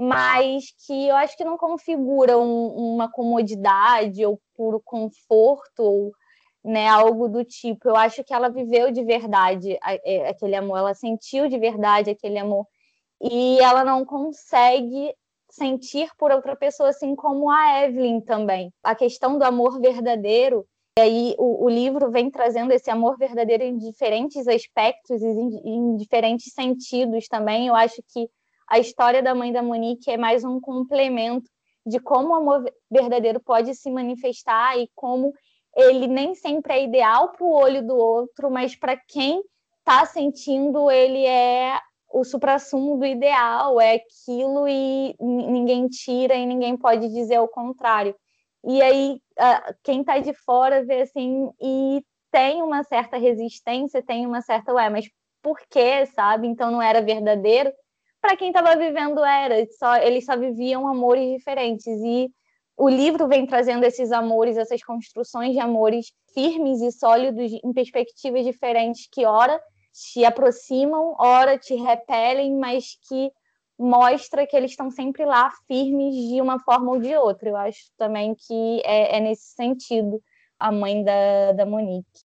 [0.00, 6.12] mas que eu acho que não configuram uma comodidade ou puro conforto ou
[6.62, 7.88] né, algo do tipo.
[7.88, 12.38] Eu acho que ela viveu de verdade é, aquele amor, ela sentiu de verdade aquele
[12.38, 12.66] amor
[13.20, 15.14] e ela não consegue
[15.48, 18.72] sentir por outra pessoa, assim como a Evelyn também.
[18.82, 20.66] A questão do amor verdadeiro,
[20.98, 25.96] e aí o, o livro vem trazendo esse amor verdadeiro em diferentes aspectos em, em
[25.96, 27.68] diferentes sentidos também.
[27.68, 28.28] Eu acho que
[28.68, 31.48] a história da mãe da Monique é mais um complemento
[31.84, 35.32] de como o amor verdadeiro pode se manifestar e como
[35.76, 39.42] ele nem sempre é ideal para o olho do outro, mas para quem
[39.78, 41.78] está sentindo, ele é
[42.10, 48.16] o suprassumo do ideal, é aquilo e ninguém tira e ninguém pode dizer o contrário.
[48.64, 49.20] E aí,
[49.84, 52.02] quem está de fora vê assim e
[52.32, 55.08] tem uma certa resistência, tem uma certa, ué, mas
[55.42, 56.48] por quê, sabe?
[56.48, 57.70] Então não era verdadeiro
[58.26, 61.86] para quem estava vivendo era, só, eles só viviam amores diferentes.
[61.86, 62.28] E
[62.76, 68.44] o livro vem trazendo esses amores, essas construções de amores firmes e sólidos em perspectivas
[68.44, 69.60] diferentes que, ora,
[69.92, 73.30] te aproximam, ora, te repelem, mas que
[73.78, 77.48] mostra que eles estão sempre lá firmes de uma forma ou de outra.
[77.48, 80.20] Eu acho também que é, é nesse sentido
[80.58, 82.24] a mãe da, da Monique.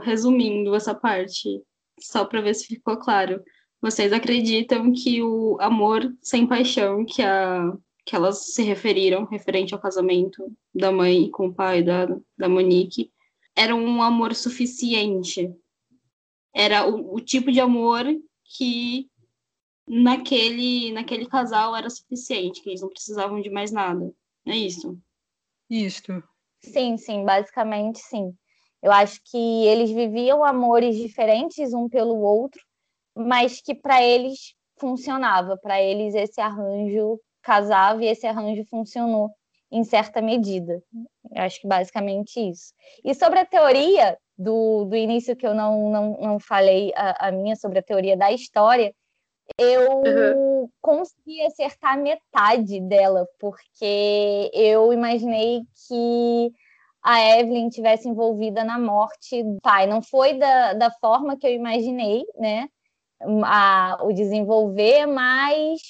[0.00, 1.62] Resumindo essa parte,
[2.00, 3.40] só para ver se ficou claro
[3.82, 9.80] vocês acreditam que o amor sem paixão que, a, que elas se referiram, referente ao
[9.80, 12.06] casamento da mãe com o pai da,
[12.38, 13.10] da Monique,
[13.56, 15.52] era um amor suficiente?
[16.54, 18.04] Era o, o tipo de amor
[18.56, 19.10] que
[19.84, 24.14] naquele, naquele casal era suficiente, que eles não precisavam de mais nada.
[24.46, 24.96] É isso?
[25.68, 26.22] Isso.
[26.60, 28.32] Sim, sim, basicamente sim.
[28.80, 32.60] Eu acho que eles viviam amores diferentes um pelo outro,
[33.16, 39.30] mas que para eles funcionava, para eles esse arranjo casava e esse arranjo funcionou
[39.70, 40.82] em certa medida.
[41.30, 42.72] Eu acho que basicamente isso.
[43.04, 47.32] E sobre a teoria do, do início que eu não, não, não falei a, a
[47.32, 48.94] minha sobre a teoria da história,
[49.58, 50.68] eu uhum.
[50.80, 56.52] consegui acertar metade dela, porque eu imaginei que
[57.02, 59.86] a Evelyn tivesse envolvida na morte do pai.
[59.86, 62.68] Não foi da, da forma que eu imaginei, né?
[63.44, 65.80] A, o desenvolver, mas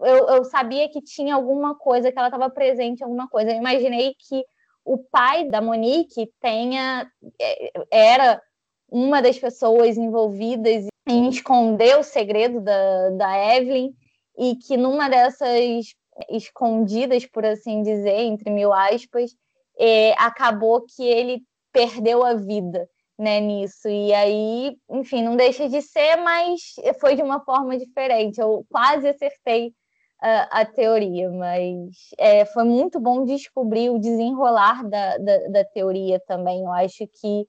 [0.00, 3.50] eu, eu, sabia que tinha alguma coisa, que ela estava presente alguma coisa.
[3.50, 4.44] Eu imaginei que
[4.84, 8.42] o pai da Monique tenha é, era
[8.90, 13.92] uma das pessoas envolvidas em esconder o segredo da, da Evelyn
[14.38, 15.94] e que numa dessas
[16.28, 19.30] escondidas, por assim dizer, entre mil aspas,
[19.78, 21.42] é, acabou que ele
[21.72, 23.88] perdeu a vida né, nisso.
[23.88, 26.60] E aí, enfim, não deixa de ser, mas
[27.00, 28.40] foi de uma forma diferente.
[28.40, 29.74] Eu quase acertei
[30.20, 36.20] a, a teoria, mas é, foi muito bom descobrir o desenrolar da, da, da teoria
[36.26, 36.60] também.
[36.60, 37.46] Eu acho que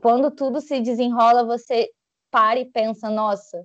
[0.00, 1.90] quando tudo se desenrola, você
[2.30, 3.64] para e pensa, nossa,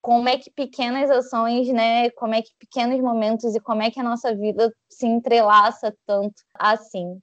[0.00, 3.98] como é que pequenas ações, né, como é que pequenos momentos e como é que
[3.98, 7.20] a nossa vida se entrelaça tanto assim.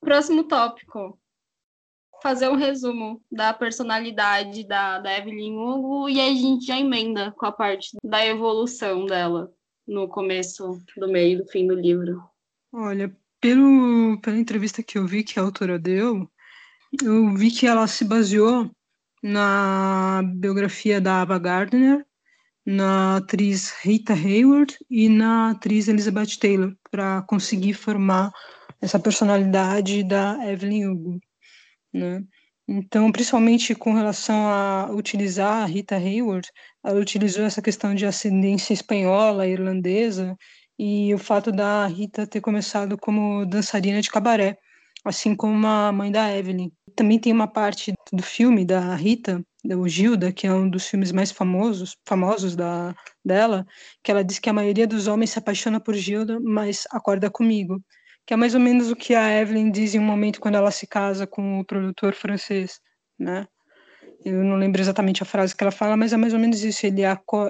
[0.00, 1.18] Próximo tópico.
[2.22, 7.46] Fazer um resumo da personalidade da, da Evelyn Hugo e a gente já emenda com
[7.46, 9.52] a parte da evolução dela
[9.86, 12.22] no começo, do meio, do fim do livro.
[12.72, 16.28] Olha, pelo, pela entrevista que eu vi que a autora deu,
[17.02, 18.70] eu vi que ela se baseou
[19.22, 22.04] na biografia da Ava Gardner,
[22.64, 28.32] na atriz Rita Hayward e na atriz Elizabeth Taylor, para conseguir formar
[28.80, 31.20] essa personalidade da Evelyn Hugo,
[31.96, 32.22] né?
[32.68, 36.48] Então, principalmente com relação a utilizar a Rita Hayward,
[36.84, 40.36] ela utilizou essa questão de ascendência espanhola, irlandesa,
[40.78, 44.58] e o fato da Rita ter começado como dançarina de cabaré,
[45.04, 46.70] assim como a mãe da Evelyn.
[46.96, 51.12] Também tem uma parte do filme da Rita, o Gilda, que é um dos filmes
[51.12, 53.64] mais famosos, famosos da, dela,
[54.02, 57.80] que ela diz que a maioria dos homens se apaixona por Gilda, mas acorda comigo.
[58.26, 60.70] Que é mais ou menos o que a Evelyn diz em um momento quando ela
[60.70, 62.80] se casa com o produtor francês,
[63.18, 63.46] né?
[64.24, 66.84] Eu não lembro exatamente a frase que ela fala, mas é mais ou menos isso.
[66.84, 67.02] Ele,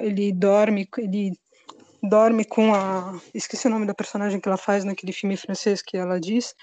[0.03, 1.33] ele dorme, ele
[2.03, 3.19] dorme com a.
[3.33, 6.55] Esqueci o nome da personagem que ela faz naquele filme francês que ela diz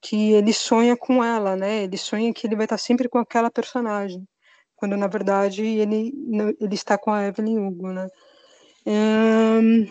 [0.00, 1.84] que ele sonha com ela, né?
[1.84, 4.26] Ele sonha que ele vai estar sempre com aquela personagem,
[4.76, 6.12] quando na verdade ele
[6.60, 8.08] ele está com a Evelyn Hugo, né?
[8.86, 9.86] Um,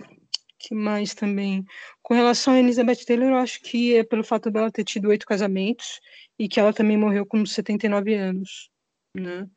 [0.58, 1.64] que mais também?
[2.02, 5.26] Com relação a Elizabeth Taylor, eu acho que é pelo fato dela ter tido oito
[5.26, 6.00] casamentos
[6.40, 8.70] e que ela também morreu com 79 anos,
[9.16, 9.48] né?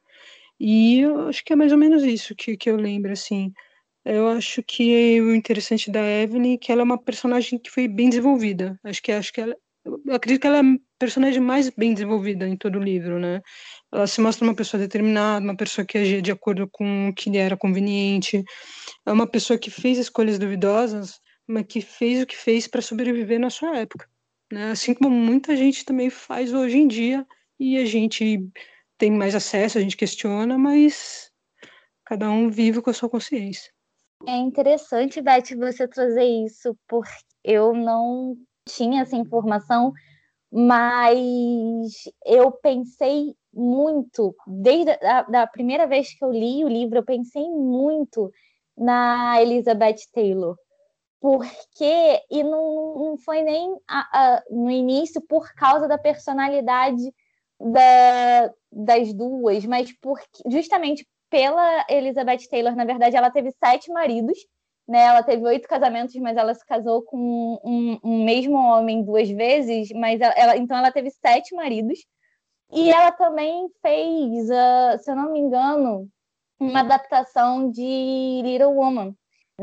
[0.59, 3.53] E eu acho que é mais ou menos isso que, que eu lembro, assim.
[4.05, 7.89] Eu acho que o interessante da Evelyn é que ela é uma personagem que foi
[7.89, 8.79] bem desenvolvida.
[8.85, 12.47] Acho que acho que ela, eu acredito que ela é a personagem mais bem desenvolvida
[12.47, 13.41] em todo o livro, né?
[13.93, 17.31] Ela se mostra uma pessoa determinada, uma pessoa que agia de acordo com o que
[17.31, 18.45] lhe era conveniente,
[19.07, 23.41] é uma pessoa que fez escolhas duvidosas, mas que fez o que fez para sobreviver
[23.41, 24.09] na sua época,
[24.53, 24.71] né?
[24.71, 27.27] Assim como muita gente também faz hoje em dia
[27.59, 28.47] e a gente
[28.99, 31.31] tem mais acesso, a gente questiona, mas
[32.05, 33.73] cada um vive com a sua consciência.
[34.27, 37.11] É interessante, Beth, você trazer isso, porque
[37.43, 38.37] eu não
[38.75, 39.93] tinha essa informação,
[40.51, 41.93] mas
[42.25, 47.49] eu pensei muito, desde a da primeira vez que eu li o livro, eu pensei
[47.51, 48.33] muito
[48.77, 50.57] na Elizabeth Taylor,
[51.21, 57.03] porque, e não, não foi nem a, a, no início por causa da personalidade
[57.61, 64.39] da, das duas, mas por, justamente pela Elizabeth Taylor, na verdade, ela teve sete maridos,
[64.91, 65.03] né?
[65.05, 69.91] Ela teve oito casamentos, mas ela se casou com um, um mesmo homem duas vezes,
[69.93, 72.01] mas ela, ela, então ela teve sete maridos.
[72.73, 76.09] E ela também fez, uh, se eu não me engano,
[76.59, 79.15] uma adaptação de Little Woman.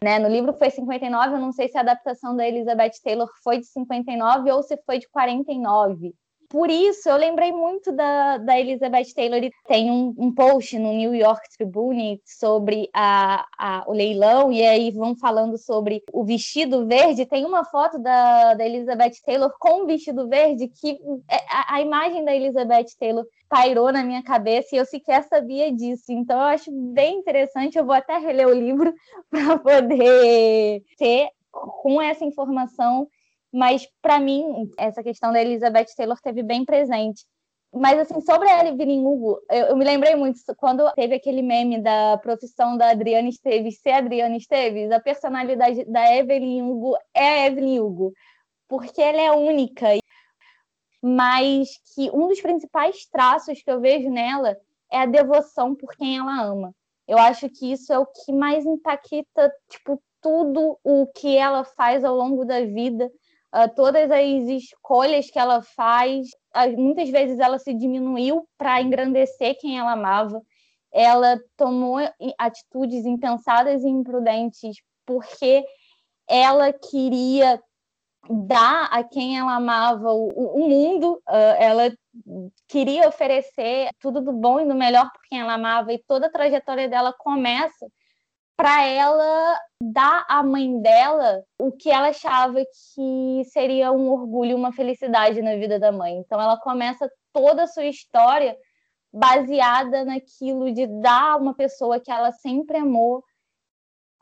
[0.02, 0.18] Né?
[0.18, 3.66] No livro foi 59, eu não sei se a adaptação da Elizabeth Taylor foi de
[3.66, 6.14] 59 ou se foi de 49
[6.50, 9.42] por isso, eu lembrei muito da, da Elizabeth Taylor.
[9.68, 14.92] Tem um, um post no New York Tribune sobre a, a, o leilão, e aí
[14.92, 17.26] vão falando sobre o vestido verde.
[17.26, 20.98] Tem uma foto da, da Elizabeth Taylor com o vestido verde que
[21.30, 25.70] é, a, a imagem da Elizabeth Taylor pairou na minha cabeça e eu sequer sabia
[25.72, 26.06] disso.
[26.10, 27.78] Então, eu acho bem interessante.
[27.78, 28.94] Eu vou até reler o livro
[29.30, 33.08] para poder ter com essa informação
[33.58, 37.26] mas para mim essa questão da Elizabeth Taylor teve bem presente.
[37.74, 41.82] Mas assim, sobre a Evelyn Hugo, eu, eu, me lembrei muito quando teve aquele meme
[41.82, 47.48] da profissão da Adriana Esteves ser Adriana Esteves, a personalidade da Evelyn Hugo é a
[47.48, 48.14] Evelyn Hugo,
[48.68, 49.88] porque ela é única.
[51.02, 54.56] Mas que um dos principais traços que eu vejo nela
[54.92, 56.76] é a devoção por quem ela ama.
[57.08, 62.04] Eu acho que isso é o que mais impacta, tipo, tudo o que ela faz
[62.04, 63.10] ao longo da vida,
[63.54, 69.58] uh, todas as escolhas que ela faz, uh, muitas vezes ela se diminuiu para engrandecer
[69.60, 70.42] quem ela amava.
[70.92, 71.98] Ela tomou
[72.38, 75.66] atitudes impensadas e imprudentes porque
[76.28, 77.62] ela queria
[78.30, 81.92] dar a quem ela amava o, o mundo, uh, ela
[82.68, 86.32] queria oferecer tudo do bom e do melhor por quem ela amava, e toda a
[86.32, 87.88] trajetória dela começa
[88.58, 94.74] para ela dar à mãe dela o que ela achava que seria um orgulho, uma
[94.74, 96.18] felicidade na vida da mãe.
[96.18, 98.58] Então ela começa toda a sua história
[99.14, 103.24] baseada naquilo de dar a uma pessoa que ela sempre amou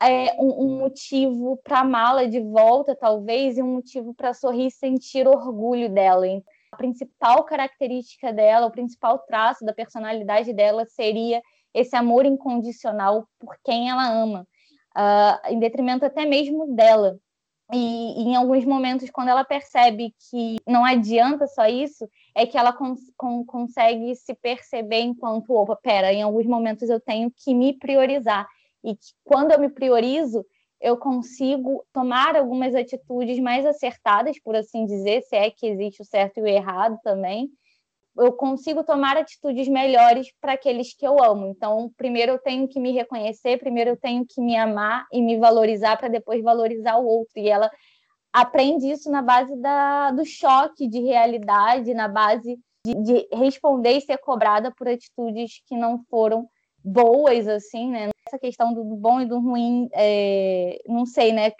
[0.02, 4.70] é, um, um motivo para amá-la de volta, talvez, e um motivo para sorrir e
[4.70, 6.26] sentir orgulho dela.
[6.70, 11.40] A principal característica dela, o principal traço da personalidade dela seria
[11.76, 14.48] esse amor incondicional por quem ela ama,
[14.96, 17.18] uh, em detrimento até mesmo dela.
[17.72, 22.56] E, e, em alguns momentos, quando ela percebe que não adianta só isso, é que
[22.56, 23.00] ela cons
[23.46, 28.46] consegue se perceber enquanto, opa, pera, em alguns momentos eu tenho que me priorizar.
[28.82, 30.46] E que quando eu me priorizo,
[30.80, 36.04] eu consigo tomar algumas atitudes mais acertadas, por assim dizer, se é que existe o
[36.04, 37.50] certo e o errado também,
[38.18, 41.46] eu consigo tomar atitudes melhores para aqueles que eu amo.
[41.46, 45.38] Então, primeiro eu tenho que me reconhecer, primeiro eu tenho que me amar e me
[45.38, 47.32] valorizar para depois valorizar o outro.
[47.36, 47.70] E ela
[48.32, 54.00] aprende isso na base da, do choque de realidade, na base de, de responder e
[54.00, 56.48] ser cobrada por atitudes que não foram
[56.86, 58.10] boas, assim, né?
[58.26, 61.50] Essa questão do, bom e do ruim, é, não sei, né?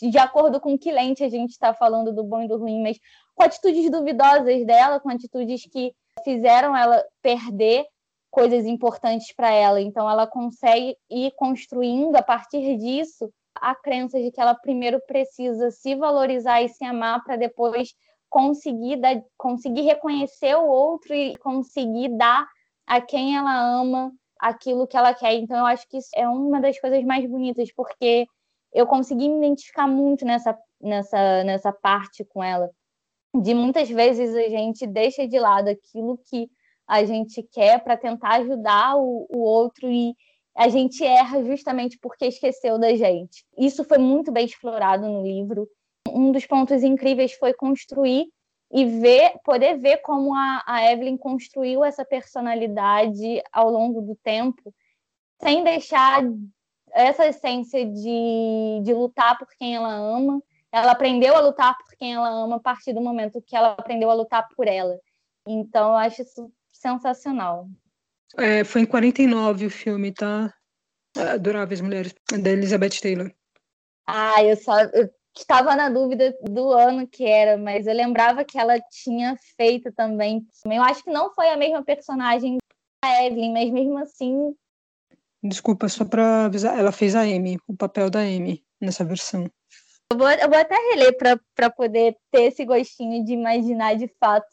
[0.00, 2.98] De acordo com que lente a gente está falando do bom e do ruim, mas
[3.40, 7.86] com atitudes duvidosas dela, com atitudes que fizeram ela perder
[8.30, 9.80] coisas importantes para ela.
[9.80, 15.70] Então, ela consegue ir construindo a partir disso a crença de que ela primeiro precisa
[15.70, 17.94] se valorizar e se amar para depois
[18.28, 22.46] conseguir dar, conseguir reconhecer o outro e conseguir dar
[22.86, 25.32] a quem ela ama aquilo que ela quer.
[25.32, 28.26] Então, eu acho que isso é uma das coisas mais bonitas, porque
[28.70, 32.70] eu consegui me identificar muito nessa, nessa, nessa parte com ela
[33.34, 36.50] de muitas vezes a gente deixa de lado aquilo que
[36.86, 40.14] a gente quer para tentar ajudar o, o outro e
[40.56, 43.44] a gente erra justamente porque esqueceu da gente.
[43.56, 45.68] Isso foi muito bem explorado no livro.
[46.08, 48.26] Um dos pontos incríveis foi construir
[48.72, 54.74] e ver, poder ver como a, a Evelyn construiu essa personalidade ao longo do tempo,
[55.40, 56.22] sem deixar
[56.92, 60.42] essa essência de, de lutar por quem ela ama,
[60.72, 64.10] ela aprendeu a lutar por quem ela ama a partir do momento que ela aprendeu
[64.10, 64.98] a lutar por ela.
[65.46, 67.68] Então, eu acho isso sensacional.
[68.36, 70.52] É, foi em 49 o filme, tá?
[71.16, 73.32] Adoráveis Mulheres, da Elizabeth Taylor.
[74.06, 78.58] Ah, eu só eu estava na dúvida do ano que era, mas eu lembrava que
[78.58, 80.46] ela tinha feito também.
[80.64, 82.58] Eu acho que não foi a mesma personagem
[83.02, 84.54] da Evelyn, mas mesmo assim.
[85.42, 89.50] Desculpa, só para avisar, ela fez a Amy, o papel da Amy nessa versão.
[90.12, 91.16] Eu vou, eu vou até reler
[91.54, 94.46] para poder ter esse gostinho de imaginar de fato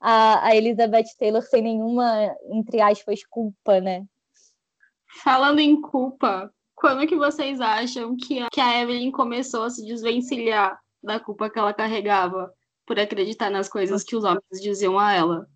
[0.00, 4.04] a, a Elizabeth Taylor sem nenhuma, entre aspas, culpa, né?
[5.22, 9.86] Falando em culpa, quando que vocês acham que a, que a Evelyn começou a se
[9.86, 12.52] desvencilhar da culpa que ela carregava
[12.84, 15.48] por acreditar nas coisas que os homens diziam a ela?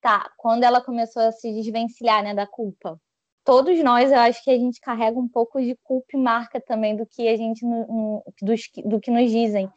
[0.00, 3.00] Tá, quando ela começou a se desvencilhar, né, da culpa
[3.48, 6.94] todos nós, eu acho que a gente carrega um pouco de culpa e marca também
[6.94, 9.70] do que a gente do, do que nos dizem.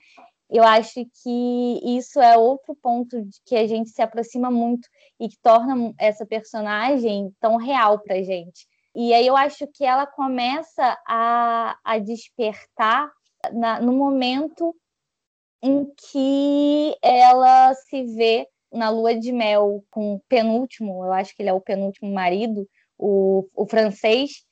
[0.50, 5.30] Eu acho que isso é outro ponto de que a gente se aproxima muito e
[5.30, 8.68] que torna essa personagem tão real para gente.
[8.94, 13.10] E aí eu acho que ela começa a, a despertar
[13.54, 14.76] na, no momento
[15.64, 21.42] em que ela se vê na lua de mel com o penúltimo, eu acho que
[21.42, 22.68] ele é o penúltimo marido,
[23.02, 24.46] o, o francês,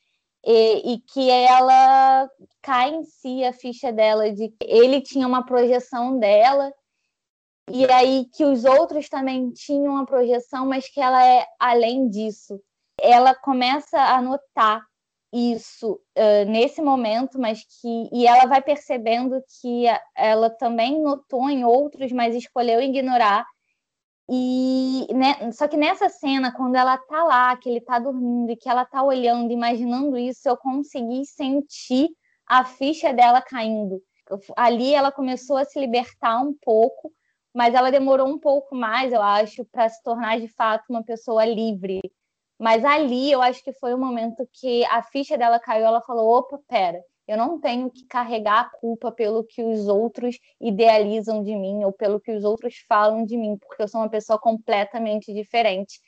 [0.45, 2.29] e, e, que ela
[2.61, 6.73] cai em si a ficha dela de que ele tinha uma projeção dela
[7.69, 12.59] e aí que os outros também tinham uma projeção, mas que ela é além disso.
[12.99, 14.81] Ela começa a notar
[15.31, 19.85] isso uh, nesse momento, mas que e ela vai percebendo que
[20.15, 23.45] ela também notou em outros, mas escolheu ignorar
[24.31, 28.55] e né, só que nessa cena, quando ela tá lá, que ele tá dormindo e
[28.55, 32.09] que ela tá olhando, imaginando isso, eu consegui sentir
[32.47, 34.01] a ficha dela caindo.
[34.55, 37.11] Ali ela começou a se libertar um pouco,
[37.55, 41.43] mas ela demorou um pouco mais, eu acho, para se tornar de fato uma pessoa
[41.45, 41.99] livre.
[42.59, 46.37] Mas ali eu acho que foi o momento que a ficha dela caiu, ela falou:
[46.37, 51.55] opa, pera, eu não tenho que carregar a culpa pelo que os outros idealizam de
[51.55, 55.31] mim ou pelo que os outros falam de mim, porque eu sou uma pessoa completamente
[55.31, 55.99] diferente.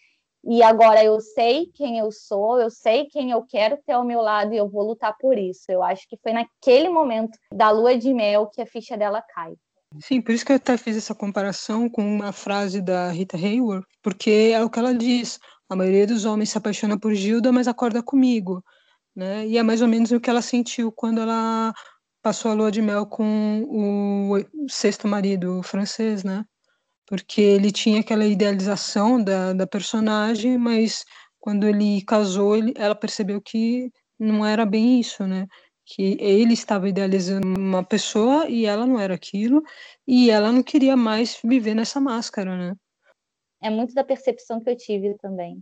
[0.43, 4.19] E agora eu sei quem eu sou, eu sei quem eu quero ter ao meu
[4.19, 5.65] lado e eu vou lutar por isso.
[5.69, 9.53] Eu acho que foi naquele momento da lua de mel que a ficha dela cai.
[9.99, 13.86] Sim, por isso que eu até fiz essa comparação com uma frase da Rita Hayworth,
[14.01, 15.38] porque é o que ela diz:
[15.69, 18.63] a maioria dos homens se apaixona por Gilda, mas acorda comigo.
[19.16, 19.45] Né?
[19.47, 21.74] E é mais ou menos o que ela sentiu quando ela
[22.22, 26.45] passou a lua de mel com o sexto marido francês, né?
[27.07, 31.03] Porque ele tinha aquela idealização da, da personagem, mas
[31.39, 35.47] quando ele casou, ele, ela percebeu que não era bem isso, né?
[35.86, 39.62] Que ele estava idealizando uma pessoa e ela não era aquilo,
[40.07, 42.76] e ela não queria mais viver nessa máscara, né?
[43.62, 45.62] É muito da percepção que eu tive também.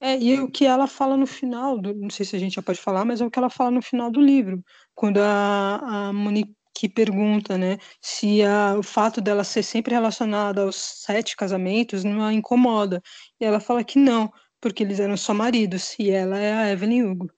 [0.00, 2.62] É, e o que ela fala no final, do, não sei se a gente já
[2.62, 4.62] pode falar, mas é o que ela fala no final do livro,
[4.94, 6.54] quando a, a Monique
[6.94, 12.32] pergunta, né, se a, o fato dela ser sempre relacionada aos sete casamentos não a
[12.32, 13.02] incomoda.
[13.40, 17.02] E ela fala que não, porque eles eram só maridos, e ela é a Evelyn
[17.02, 17.28] Hugo.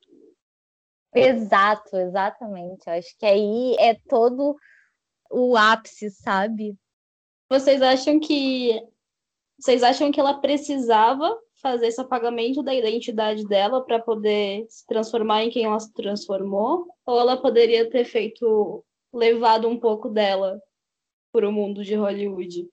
[1.14, 2.82] Exato, exatamente.
[2.86, 4.54] Eu acho que aí é todo
[5.30, 6.76] o ápice, sabe?
[7.48, 8.80] Vocês acham que
[9.58, 15.44] vocês acham que ela precisava fazer esse apagamento da identidade dela para poder se transformar
[15.44, 16.86] em quem ela se transformou?
[17.06, 20.60] Ou ela poderia ter feito, levado um pouco dela
[21.32, 22.68] para o mundo de Hollywood?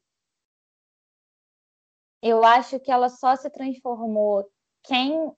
[2.22, 4.50] Eu acho que ela só se transformou
[4.84, 5.36] quem uh,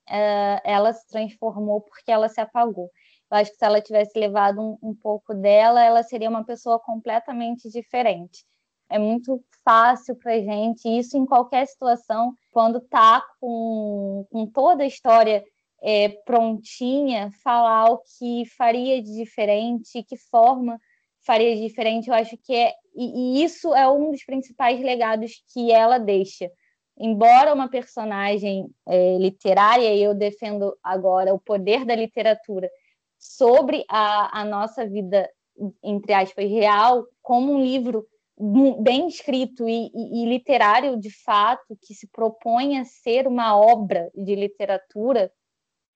[0.63, 2.89] ela se transformou porque ela se apagou.
[3.31, 6.79] Eu acho que se ela tivesse levado um, um pouco dela, ela seria uma pessoa
[6.79, 8.45] completamente diferente
[8.89, 14.87] é muito fácil para gente, isso em qualquer situação, quando tá com, com toda a
[14.87, 15.43] história
[15.81, 20.79] é, prontinha, falar o que faria de diferente, que forma
[21.25, 25.43] faria de diferente, eu acho que é, e, e isso é um dos principais legados
[25.53, 26.49] que ela deixa.
[26.97, 32.69] Embora uma personagem é, literária, e eu defendo agora o poder da literatura
[33.17, 35.29] sobre a, a nossa vida,
[35.83, 38.05] entre aspas, real, como um livro
[38.81, 44.09] bem escrito e, e, e, literário de fato, que se propõe a ser uma obra
[44.15, 45.31] de literatura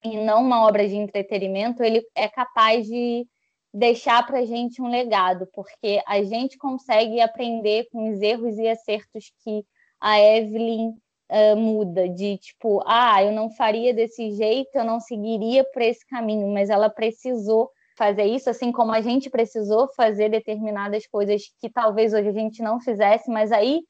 [0.04, 3.26] e não uma obra de entretenimento, ele é capaz de
[3.72, 8.68] deixar para a gente um legado, porque a gente consegue aprender com os erros e
[8.68, 9.64] acertos que
[9.98, 10.90] a Evelyn
[11.30, 16.06] uh, muda, de tipo, ah, eu não faria desse jeito, eu não seguiria por esse
[16.06, 21.70] caminho, mas ela precisou fazer isso, assim como a gente precisou fazer determinadas coisas que
[21.70, 23.82] talvez hoje a gente não fizesse, mas aí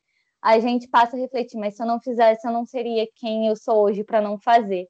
[0.42, 3.56] a gente passa a refletir, mas se eu não fizesse, eu não seria quem eu
[3.56, 4.86] sou hoje para não fazer.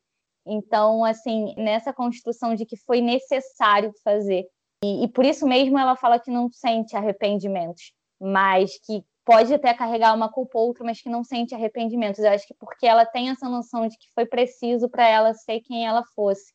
[0.46, 4.44] Então, assim, nessa construção de que foi necessário fazer.
[4.84, 9.72] E, e, por isso mesmo ela fala que não sente arrependimentos, mas que pode até
[9.72, 12.20] carregar uma culpa ou outra, mas que não sente arrependimentos.
[12.22, 15.60] Eu acho que porque ela tem essa noção de que foi preciso para ela ser
[15.60, 16.52] quem ela fosse.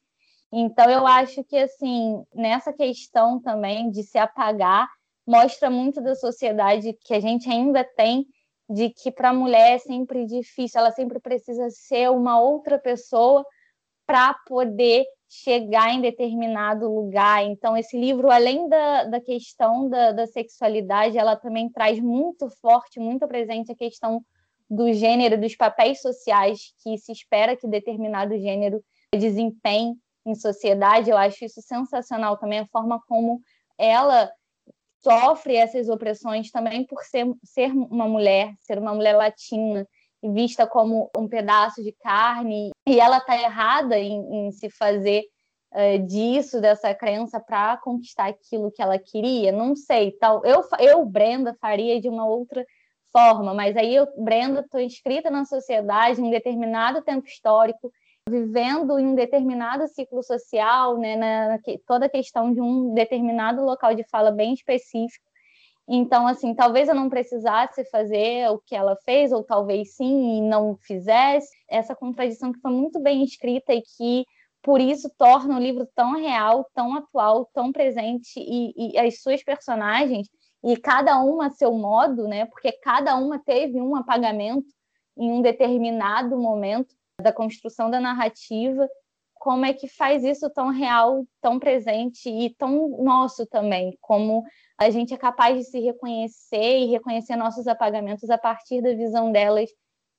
[0.52, 4.88] Então, eu acho que, assim, nessa questão também de se apagar,
[5.28, 8.26] mostra muito da sociedade que a gente ainda tem,
[8.68, 13.46] de que para a mulher é sempre difícil, ela sempre precisa ser uma outra pessoa
[14.08, 17.44] para poder chegar em determinado lugar.
[17.46, 23.00] Então, esse livro, além da, da questão da, da sexualidade, ela também traz muito forte,
[23.00, 24.24] muito presente a questão
[24.68, 28.84] do gênero, dos papéis sociais que se espera que determinado gênero
[29.16, 29.96] desempenhe
[30.30, 33.42] em sociedade, eu acho isso sensacional também, a forma como
[33.78, 34.32] ela
[35.02, 39.88] sofre essas opressões também por ser, ser uma mulher, ser uma mulher latina,
[40.22, 45.24] vista como um pedaço de carne, e ela está errada em, em, se fazer
[45.74, 49.52] uh, disso, dessa crença, para conquistar aquilo que ela queria.
[49.52, 50.46] Não sei, tal.
[50.46, 52.66] Eu, eu Brenda, faria de uma outra
[53.12, 57.92] forma, mas aí eu, Brenda, estou inscrita na sociedade em determinado tempo histórico,
[58.30, 63.96] vivendo em um determinado ciclo social, né, na, toda a questão de um determinado local
[63.96, 65.30] de fala bem específico.
[65.92, 70.42] Então, assim, talvez eu não precisasse fazer o que ela fez, ou talvez sim e
[70.42, 71.50] não fizesse.
[71.68, 74.24] Essa contradição que foi muito bem escrita e que,
[74.62, 79.44] por isso, torna o livro tão real, tão atual, tão presente, e, e as suas
[79.44, 80.28] personagens,
[80.64, 82.46] e cada uma a seu modo, né?
[82.46, 84.68] Porque cada uma teve um apagamento
[85.18, 88.88] em um determinado momento da construção da narrativa,
[89.40, 94.44] como é que faz isso tão real, tão presente e tão nosso também, como
[94.78, 99.32] a gente é capaz de se reconhecer e reconhecer nossos apagamentos a partir da visão
[99.32, 99.70] delas.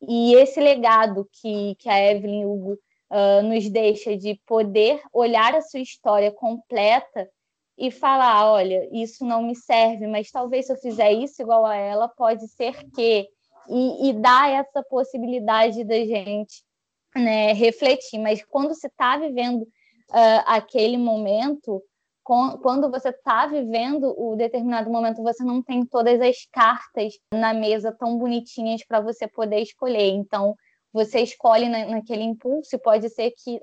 [0.01, 2.78] E esse legado que, que a Evelyn Hugo
[3.11, 7.28] uh, nos deixa de poder olhar a sua história completa
[7.76, 11.76] e falar, olha, isso não me serve, mas talvez se eu fizer isso igual a
[11.76, 13.28] ela, pode ser que.
[13.68, 16.64] E, e dar essa possibilidade da gente
[17.14, 21.82] né, refletir, mas quando você está vivendo uh, aquele momento,
[22.22, 27.52] com, quando você está vivendo o determinado momento, você não tem todas as cartas na
[27.52, 30.11] mesa tão bonitinhas para você poder escolher.
[30.11, 30.54] Então,
[30.92, 33.61] você escolhe na, naquele impulso, pode ser que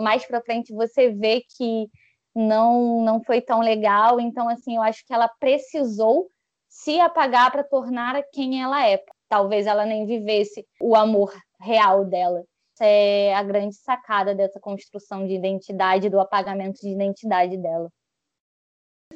[0.00, 1.88] mais para frente você vê que
[2.34, 4.20] não não foi tão legal.
[4.20, 6.28] Então, assim, eu acho que ela precisou
[6.68, 9.02] se apagar para tornar quem ela é.
[9.28, 12.44] Talvez ela nem vivesse o amor real dela.
[12.80, 17.90] É a grande sacada dessa construção de identidade, do apagamento de identidade dela.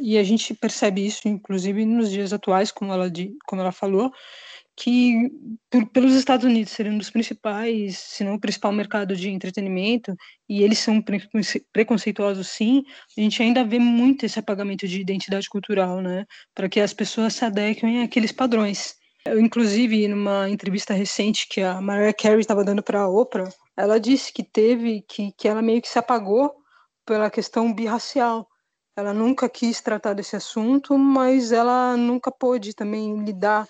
[0.01, 3.11] E a gente percebe isso, inclusive, nos dias atuais, como ela,
[3.47, 4.13] como ela falou,
[4.77, 5.29] que
[5.69, 10.15] por, pelos Estados Unidos serem um dos principais, se não o principal mercado de entretenimento,
[10.49, 11.03] e eles são
[11.73, 12.85] preconceituosos sim,
[13.17, 17.35] a gente ainda vê muito esse apagamento de identidade cultural, né, para que as pessoas
[17.35, 18.98] se adequem àqueles padrões.
[19.25, 23.99] Eu, inclusive, numa entrevista recente que a Mariah Carey estava dando para a Oprah, ela
[24.01, 26.55] disse que teve, que, que ela meio que se apagou
[27.05, 28.49] pela questão birracial,
[28.97, 33.69] ela nunca quis tratar desse assunto, mas ela nunca pôde também lidar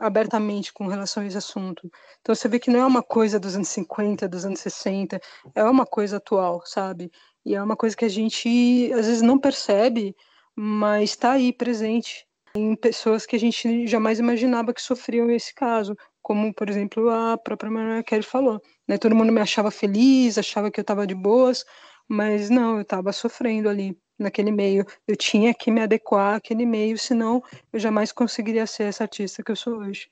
[0.00, 1.90] abertamente com relação a esse assunto.
[2.20, 5.20] Então você vê que não é uma coisa dos anos 50, dos anos 60,
[5.54, 7.12] é uma coisa atual, sabe?
[7.44, 10.16] E é uma coisa que a gente às vezes não percebe,
[10.54, 12.25] mas está aí presente
[12.56, 17.36] em pessoas que a gente jamais imaginava que sofriam esse caso, como por exemplo a
[17.36, 18.98] própria Mariah Carey falou, né?
[18.98, 21.64] Todo mundo me achava feliz, achava que eu estava de boas,
[22.08, 24.84] mas não, eu estava sofrendo ali naquele meio.
[25.06, 27.42] Eu tinha que me adequar àquele meio, senão
[27.72, 30.08] eu jamais conseguiria ser essa artista que eu sou hoje.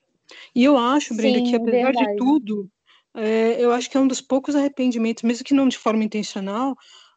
[0.55, 2.13] E eu acho, Brenda, Sim, que apesar verdade.
[2.13, 2.71] de tudo,
[3.15, 6.77] é, eu acho que é um dos poucos arrependimentos, mesmo que não de forma intencional,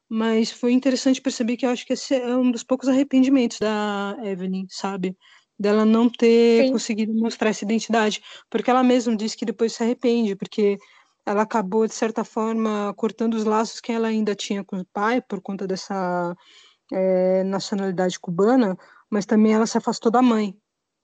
[0.09, 4.17] mas foi interessante perceber que eu acho que esse é um dos poucos arrependimentos da
[4.23, 5.17] Evelyn, sabe?
[5.59, 6.71] Dela não ter Sim.
[6.71, 10.77] conseguido mostrar essa identidade, porque ela mesma disse que depois se arrepende, porque
[11.25, 15.21] ela acabou, de certa forma, cortando os laços que ela ainda tinha com o pai,
[15.21, 16.35] por conta dessa
[16.93, 18.77] é, nacionalidade cubana,
[19.09, 20.57] mas também ela se afastou da mãe.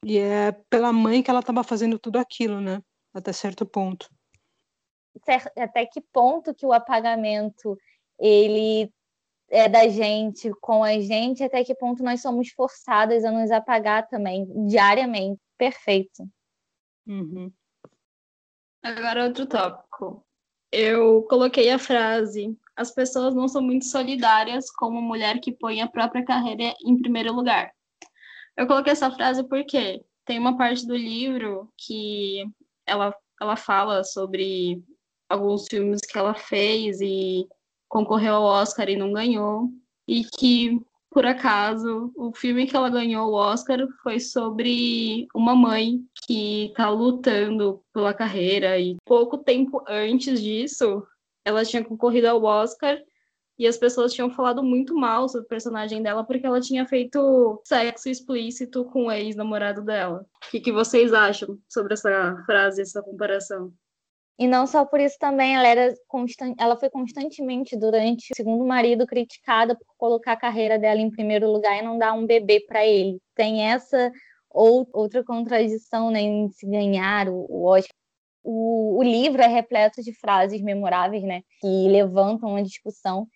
[0.06, 2.82] E é pela mãe que ela estava fazendo tudo aquilo, né?
[3.14, 4.10] Até certo ponto.
[5.58, 7.78] Até que ponto que o apagamento
[8.20, 8.92] ele
[9.50, 14.08] é da gente com a gente, até que ponto nós somos forçadas a nos apagar
[14.08, 15.40] também, diariamente.
[15.58, 16.28] Perfeito.
[17.08, 17.52] Uhum.
[18.82, 20.26] Agora outro tópico.
[20.72, 25.88] Eu coloquei a frase as pessoas não são muito solidárias como mulher que põe a
[25.88, 27.72] própria carreira em primeiro lugar.
[28.58, 32.46] Eu coloquei essa frase porque tem uma parte do livro que
[32.86, 34.84] ela, ela fala sobre
[35.30, 37.48] alguns filmes que ela fez e
[37.94, 39.70] concorreu ao Oscar e não ganhou,
[40.08, 40.82] e que,
[41.12, 46.90] por acaso, o filme que ela ganhou o Oscar foi sobre uma mãe que está
[46.90, 51.04] lutando pela carreira, e pouco tempo antes disso,
[51.46, 52.98] ela tinha concorrido ao Oscar
[53.60, 57.62] e as pessoas tinham falado muito mal sobre o personagem dela porque ela tinha feito
[57.64, 60.26] sexo explícito com o ex-namorado dela.
[60.48, 63.72] O que, que vocês acham sobre essa frase, essa comparação?
[64.38, 66.56] E não só por isso também, ela, era constant...
[66.60, 71.52] ela foi constantemente, durante o segundo marido, criticada por colocar a carreira dela em primeiro
[71.52, 73.20] lugar e não dar um bebê para ele.
[73.36, 74.12] Tem essa
[74.50, 74.88] ou...
[74.92, 77.94] outra contradição né, em se ganhar o, Oscar
[78.44, 83.28] o, o livro é repleto de frases memoráveis, né, que levantam a discussão.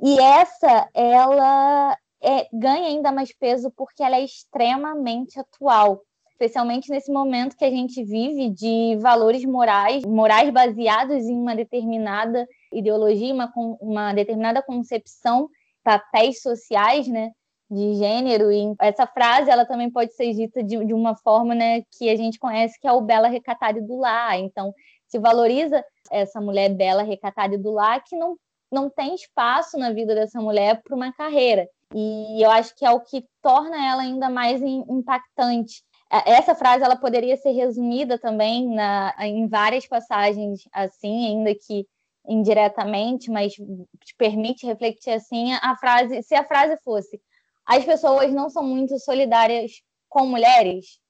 [0.00, 6.02] E essa, ela é, ganha ainda mais peso porque ela é extremamente atual,
[6.32, 12.46] especialmente nesse momento que a gente vive de valores morais, morais baseados em uma determinada
[12.72, 15.48] ideologia, uma, uma determinada concepção,
[15.84, 17.30] papéis sociais, né?
[17.70, 18.52] de gênero.
[18.52, 22.16] E essa frase ela também pode ser dita de, de uma forma né, que a
[22.16, 24.38] gente conhece que é o bela recatada do lar.
[24.38, 24.74] Então
[25.08, 28.36] se valoriza essa mulher bela recatada do lar que não
[28.70, 31.68] não tem espaço na vida dessa mulher para uma carreira.
[31.94, 35.82] E eu acho que é o que torna ela ainda mais impactante
[36.26, 41.86] essa frase ela poderia ser resumida também na, em várias passagens assim ainda que
[42.28, 47.20] indiretamente, mas te permite refletir assim a frase, se a frase fosse
[47.64, 51.00] as pessoas não são muito solidárias com mulheres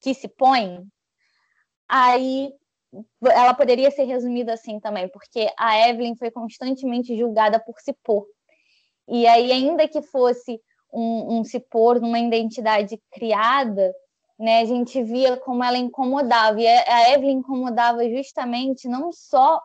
[0.00, 0.86] que se põem,
[1.88, 2.52] aí
[3.22, 8.26] ela poderia ser resumida assim também, porque a Evelyn foi constantemente julgada por se pôr.
[9.06, 10.60] E aí, ainda que fosse
[10.92, 13.92] um, um se pôr numa identidade criada,
[14.38, 16.60] né, a gente via como ela incomodava.
[16.60, 19.60] E a Evelyn incomodava justamente não só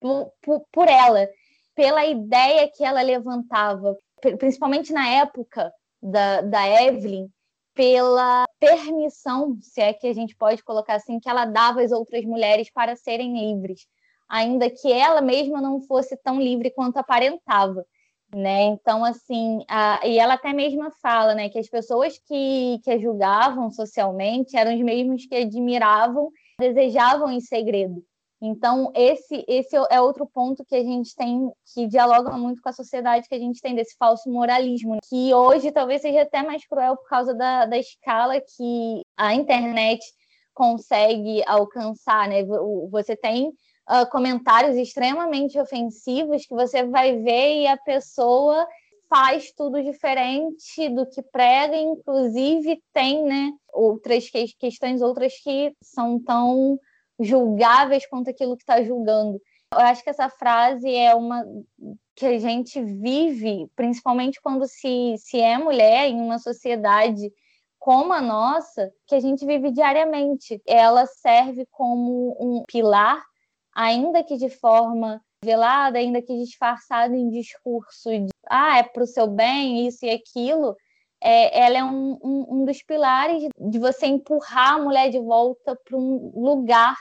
[0.00, 1.28] por, por, por ela,
[1.74, 3.96] pela ideia que ela levantava,
[4.38, 5.72] principalmente na época
[6.02, 7.28] da, da Evelyn,
[7.74, 12.24] pela permissão, se é que a gente pode colocar assim, que ela dava às outras
[12.24, 13.86] mulheres para serem livres,
[14.28, 17.84] ainda que ela mesma não fosse tão livre quanto aparentava.
[18.32, 18.62] Né?
[18.66, 22.98] Então, assim, a, e ela até mesma fala, né, que as pessoas que, que a
[22.98, 28.04] julgavam socialmente eram os mesmos que admiravam, desejavam em segredo.
[28.42, 32.72] Então, esse, esse é outro ponto que a gente tem, que dialoga muito com a
[32.72, 36.96] sociedade que a gente tem, desse falso moralismo, que hoje talvez seja até mais cruel
[36.96, 40.00] por causa da, da escala que a internet
[40.54, 42.42] consegue alcançar, né?
[42.90, 43.52] Você tem
[43.90, 48.66] uh, comentários extremamente ofensivos que você vai ver e a pessoa
[49.08, 56.22] faz tudo diferente do que prega, inclusive tem, né, outras que questões outras que são
[56.22, 56.78] tão
[57.18, 59.40] julgáveis quanto aquilo que está julgando.
[59.72, 61.44] Eu acho que essa frase é uma
[62.14, 67.32] que a gente vive, principalmente quando se, se é mulher em uma sociedade
[67.78, 70.60] como a nossa, que a gente vive diariamente.
[70.66, 73.24] Ela serve como um pilar,
[73.74, 79.06] ainda que de forma velada, ainda que disfarçada em discurso de ah, é para o
[79.06, 80.76] seu bem, isso e aquilo.
[81.22, 85.78] É, ela é um, um, um dos pilares de você empurrar a mulher de volta
[85.84, 86.94] para um lugar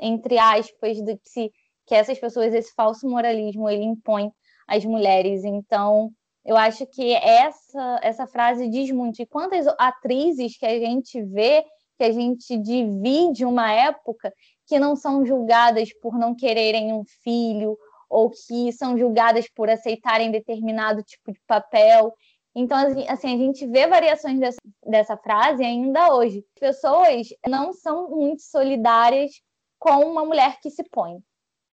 [0.00, 1.52] entre aspas, do que, se,
[1.86, 4.32] que essas pessoas, esse falso moralismo, ele impõe
[4.66, 5.44] às mulheres.
[5.44, 6.10] Então,
[6.44, 9.20] eu acho que essa, essa frase diz muito.
[9.20, 11.62] E quantas atrizes que a gente vê,
[11.98, 14.32] que a gente divide uma época,
[14.70, 17.76] que não são julgadas por não quererem um filho,
[18.08, 22.14] ou que são julgadas por aceitarem determinado tipo de papel.
[22.54, 26.44] Então, assim, assim, a gente vê variações dessa, dessa frase ainda hoje.
[26.58, 29.32] Pessoas não são muito solidárias
[29.76, 31.18] com uma mulher que se põe,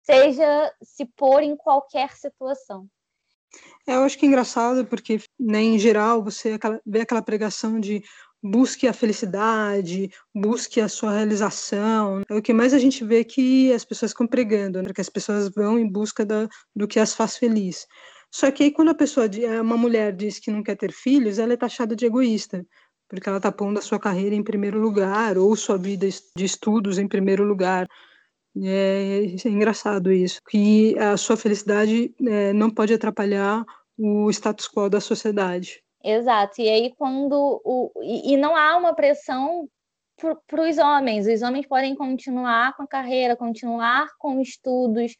[0.02, 2.88] seja se pôr em qualquer situação.
[3.86, 8.04] Eu acho que é engraçado porque, né, em geral, você vê aquela pregação de
[8.50, 12.22] busque a felicidade, busque a sua realização.
[12.30, 14.94] É o que mais a gente vê que as pessoas ficam pregando, né?
[14.94, 17.86] que as pessoas vão em busca da, do que as faz feliz.
[18.32, 19.30] Só que aí quando a pessoa,
[19.62, 22.66] uma mulher diz que não quer ter filhos, ela é taxada de egoísta
[23.08, 26.98] porque ela está pondo a sua carreira em primeiro lugar, ou sua vida de estudos
[26.98, 27.88] em primeiro lugar.
[28.64, 33.64] É, é engraçado isso, que a sua felicidade é, não pode atrapalhar
[33.98, 35.84] o status quo da sociedade.
[36.10, 39.68] Exato, e aí quando o, e, não há uma pressão
[40.16, 45.18] para os homens, os homens podem continuar com a carreira, continuar com estudos,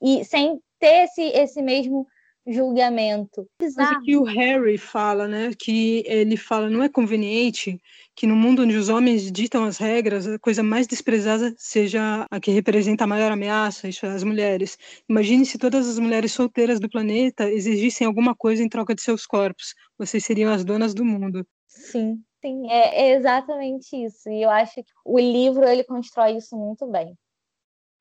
[0.00, 2.06] e sem ter esse, esse mesmo
[2.46, 3.46] julgamento.
[3.60, 5.52] Mas é que o Harry fala, né?
[5.58, 7.80] Que ele fala, não é conveniente
[8.14, 12.40] que no mundo onde os homens ditam as regras, a coisa mais desprezada seja a
[12.40, 14.76] que representa a maior ameaça, isso é, as mulheres.
[15.08, 19.26] Imagine se todas as mulheres solteiras do planeta exigissem alguma coisa em troca de seus
[19.26, 19.74] corpos.
[19.98, 21.46] Vocês seriam as donas do mundo.
[21.66, 24.28] Sim, sim, é, é exatamente isso.
[24.28, 27.16] E eu acho que o livro ele constrói isso muito bem.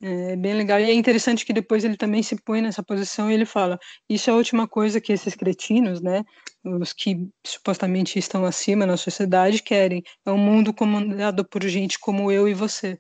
[0.02, 0.80] É bem legal.
[0.80, 3.80] E é interessante que depois ele também se põe nessa posição e ele fala:
[4.10, 6.24] Isso é a última coisa que esses cretinos, né,
[6.66, 10.02] os que supostamente estão acima na sociedade, querem.
[10.26, 13.00] É um mundo comandado por gente como eu e você.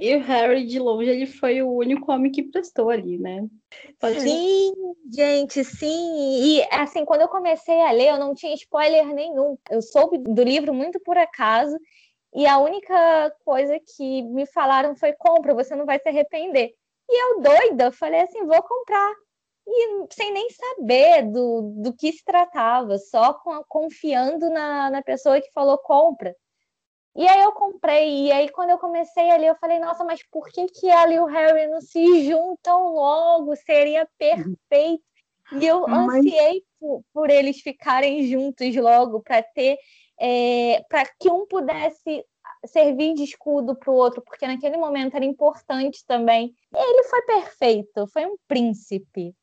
[0.00, 3.46] E o Harry, de longe, ele foi o único homem que prestou ali, né?
[4.00, 4.20] Pode...
[4.20, 4.72] Sim,
[5.12, 6.42] gente, sim.
[6.42, 9.56] E assim, quando eu comecei a ler, eu não tinha spoiler nenhum.
[9.70, 11.78] Eu soube do livro muito por acaso.
[12.34, 16.74] E a única coisa que me falaram foi: compra, você não vai se arrepender.
[17.08, 19.12] E eu, doida, falei assim: vou comprar.
[19.66, 25.40] E sem nem saber do, do que se tratava, só com, confiando na, na pessoa
[25.40, 26.34] que falou compra.
[27.16, 30.48] E aí eu comprei, e aí quando eu comecei ali, eu falei, nossa, mas por
[30.48, 33.54] que, que ela e o Harry não se juntam logo?
[33.54, 35.04] Seria perfeito.
[35.52, 36.16] E eu mas...
[36.16, 39.78] ansiei por, por eles ficarem juntos logo, para ter
[40.18, 42.24] é, para que um pudesse
[42.66, 46.54] servir de escudo para o outro, porque naquele momento era importante também.
[46.74, 49.34] Ele foi perfeito, foi um príncipe.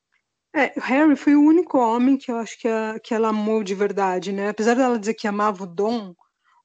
[0.54, 3.74] É, Harry foi o único homem que eu acho que, a, que ela amou de
[3.74, 4.50] verdade, né?
[4.50, 6.14] Apesar dela dizer que amava o Dom,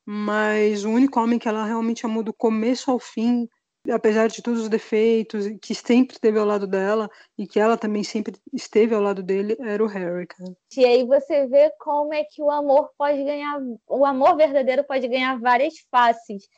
[0.04, 3.48] mas o único homem que ela realmente amou do começo ao fim
[3.90, 8.02] apesar de todos os defeitos, que sempre esteve ao lado dela e que ela também
[8.02, 10.56] sempre esteve ao lado dele, era o Harry, cara.
[10.76, 15.06] E aí você vê como é que o amor pode ganhar, o amor verdadeiro pode
[15.08, 16.48] ganhar várias faces.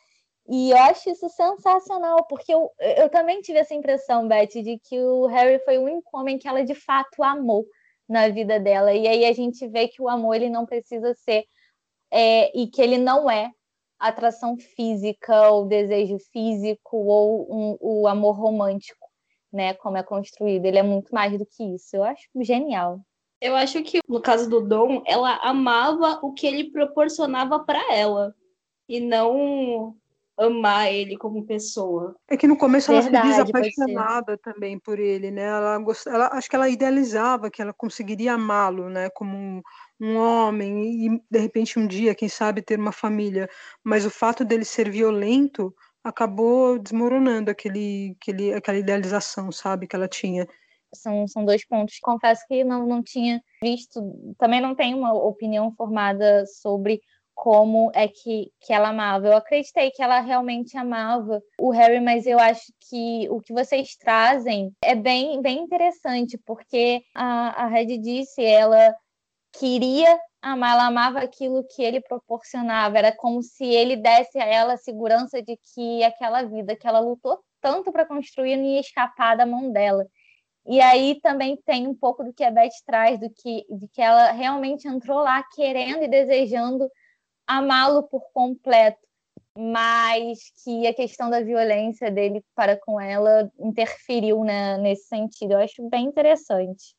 [0.51, 4.99] E eu acho isso sensacional, porque eu, eu também tive essa impressão, Beth, de que
[4.99, 7.65] o Harry foi o único homem que ela de fato amou
[8.07, 8.91] na vida dela.
[8.91, 11.45] E aí a gente vê que o amor ele não precisa ser
[12.11, 13.51] é, e que ele não é
[13.99, 19.07] atração física, ou desejo físico, ou um, o amor romântico,
[19.51, 19.73] né?
[19.73, 20.65] Como é construído.
[20.65, 21.95] Ele é muito mais do que isso.
[21.95, 23.01] Eu acho genial.
[23.41, 28.33] Eu acho que no caso do Dom, ela amava o que ele proporcionava para ela
[28.87, 29.95] e não
[30.37, 32.15] amar ele como pessoa.
[32.27, 35.43] É que no começo ela Verdade, se diz apaixonada também por ele, né?
[35.43, 36.07] Ela, gost...
[36.07, 39.09] ela acho que ela idealizava que ela conseguiria amá-lo, né?
[39.09, 39.61] Como
[39.99, 43.49] um homem e de repente um dia, quem sabe, ter uma família.
[43.83, 45.73] Mas o fato dele ser violento
[46.03, 50.47] acabou desmoronando aquele, aquele, aquela idealização, sabe, que ela tinha.
[50.93, 51.99] São, são dois pontos.
[52.01, 54.01] Confesso que não, não tinha visto,
[54.37, 57.01] também não tenho uma opinião formada sobre
[57.35, 59.27] como é que, que ela amava.
[59.27, 63.95] Eu acreditei que ela realmente amava o Harry, mas eu acho que o que vocês
[63.95, 68.93] trazem é bem, bem interessante, porque a, a Red disse, ela
[69.53, 74.73] queria amar, ela amava aquilo que ele proporcionava, era como se ele desse a ela
[74.73, 79.35] a segurança de que aquela vida que ela lutou tanto para construir não ia escapar
[79.35, 80.05] da mão dela.
[80.65, 84.01] E aí também tem um pouco do que a Beth traz, do que, de que
[84.01, 86.89] ela realmente entrou lá querendo e desejando
[87.47, 88.99] amá-lo por completo,
[89.57, 95.53] mas que a questão da violência dele para com ela interferiu né, nesse sentido.
[95.53, 96.95] Eu acho bem interessante.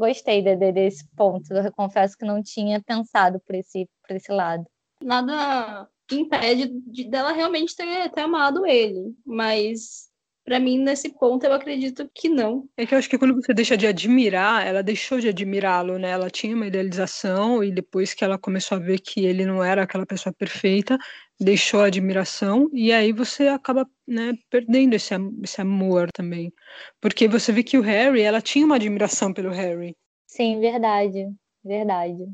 [0.00, 1.52] Gostei de, de, desse ponto.
[1.52, 4.64] Eu confesso que não tinha pensado por esse, por esse lado.
[5.04, 10.09] Nada impede de, dela realmente ter, ter amado ele, mas
[10.44, 12.68] para mim, nesse ponto, eu acredito que não.
[12.76, 16.10] É que eu acho que quando você deixa de admirar, ela deixou de admirá-lo, né?
[16.10, 19.82] Ela tinha uma idealização e depois que ela começou a ver que ele não era
[19.82, 20.98] aquela pessoa perfeita,
[21.38, 26.52] deixou a admiração e aí você acaba, né, perdendo esse, esse amor também.
[27.00, 29.94] Porque você vê que o Harry, ela tinha uma admiração pelo Harry.
[30.26, 31.26] Sim, verdade.
[31.64, 32.24] Verdade.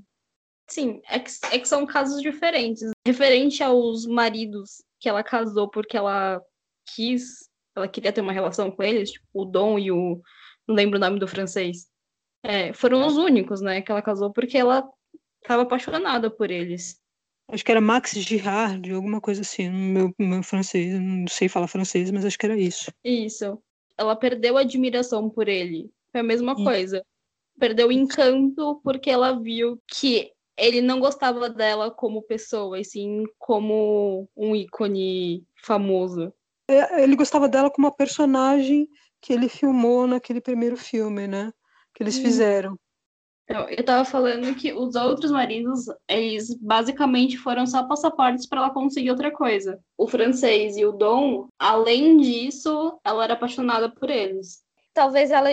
[0.68, 2.90] Sim, é que, é que são casos diferentes.
[3.07, 6.40] Referente aos maridos que ela casou porque ela
[6.94, 10.20] quis ela queria ter uma relação com eles, tipo, o Dom e o.
[10.66, 11.87] Não lembro o nome do francês.
[12.43, 14.89] É, foram os únicos, né, que ela casou porque ela
[15.43, 17.01] estava apaixonada por eles.
[17.49, 20.99] Acho que era Max Girard, alguma coisa assim, no meu, meu francês.
[21.01, 22.91] Não sei falar francês, mas acho que era isso.
[23.05, 23.62] Isso.
[23.97, 25.91] Ela perdeu a admiração por ele.
[26.11, 27.05] Foi a mesma coisa.
[27.59, 33.24] Perdeu o encanto porque ela viu que ele não gostava dela como pessoa, e sim
[33.39, 36.33] como um ícone famoso.
[36.68, 38.88] É, ele gostava dela como uma personagem
[39.20, 41.52] que ele filmou naquele primeiro filme, né?
[41.94, 42.22] Que eles hum.
[42.22, 42.78] fizeram.
[43.48, 49.10] Eu tava falando que os outros maridos, eles basicamente foram só passaportes para ela conseguir
[49.10, 49.78] outra coisa.
[49.96, 54.64] O francês e o Dom, além disso, ela era apaixonada por eles.
[54.92, 55.50] Talvez ela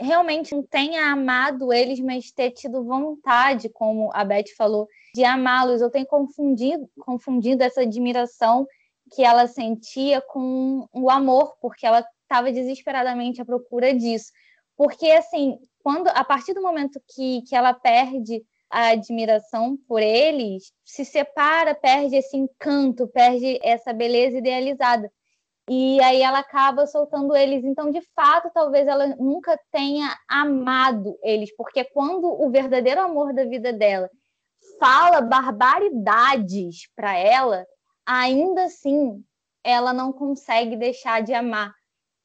[0.00, 5.80] realmente não tenha amado eles, mas ter tido vontade, como a Beth falou, de amá-los.
[5.80, 8.66] Eu tenho confundido, confundido essa admiração
[9.08, 14.30] que ela sentia com o amor, porque ela estava desesperadamente à procura disso.
[14.76, 20.72] Porque, assim, quando a partir do momento que, que ela perde a admiração por eles,
[20.84, 25.10] se separa, perde esse encanto, perde essa beleza idealizada.
[25.68, 27.64] E aí ela acaba soltando eles.
[27.64, 33.44] Então, de fato, talvez ela nunca tenha amado eles, porque quando o verdadeiro amor da
[33.44, 34.08] vida dela
[34.78, 37.66] fala barbaridades para ela,
[38.08, 39.22] ainda assim
[39.62, 41.74] ela não consegue deixar de amar.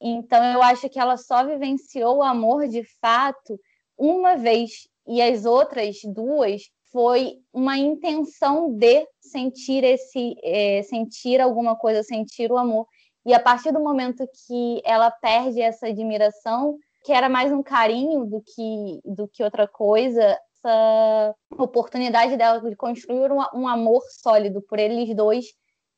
[0.01, 3.59] Então eu acho que ela só vivenciou o amor de fato
[3.97, 11.75] uma vez e as outras duas foi uma intenção de sentir esse é, sentir alguma
[11.75, 12.87] coisa, sentir o amor.
[13.25, 18.25] E a partir do momento que ela perde essa admiração, que era mais um carinho
[18.25, 24.61] do que do que outra coisa, essa oportunidade dela de construir um, um amor sólido
[24.61, 25.45] por eles dois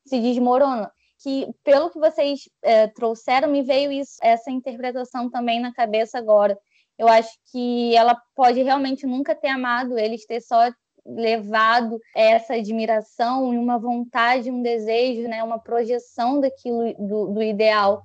[0.05, 0.91] se desmorona.
[1.21, 6.57] Que, pelo que vocês é, trouxeram, me veio isso, essa interpretação também na cabeça agora.
[6.97, 10.69] Eu acho que ela pode realmente nunca ter amado eles, ter só
[11.05, 18.03] levado essa admiração e uma vontade, um desejo, né, uma projeção daquilo do, do ideal.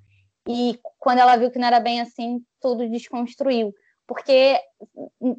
[0.49, 3.73] E quando ela viu que não era bem assim, tudo desconstruiu
[4.11, 4.59] porque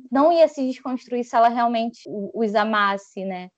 [0.09, 2.03] não ia se desconstruir se ela realmente
[2.34, 3.49] os amasse, né?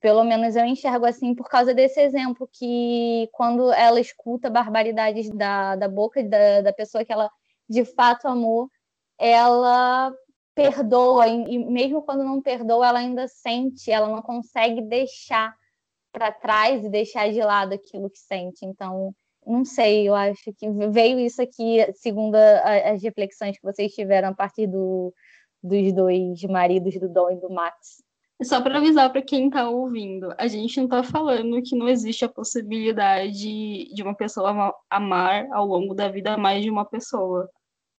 [0.00, 5.76] Pelo menos eu enxergo assim por causa desse exemplo, que quando ela escuta barbaridades da,
[5.76, 7.30] da boca da, da pessoa que ela
[7.68, 8.68] de fato amou,
[9.18, 10.12] ela
[10.54, 15.54] perdoa, e mesmo quando não perdoa, ela ainda sente, ela não consegue deixar
[16.10, 18.64] para trás e deixar de lado aquilo que sente.
[18.64, 19.14] Então,
[19.46, 24.30] não sei, eu acho que veio isso aqui, segundo a, as reflexões que vocês tiveram
[24.30, 25.12] a partir do,
[25.62, 28.02] dos dois maridos do Dom e do Max.
[28.42, 32.24] Só para avisar para quem está ouvindo, a gente não está falando que não existe
[32.24, 37.48] a possibilidade de uma pessoa amar ao longo da vida mais de uma pessoa.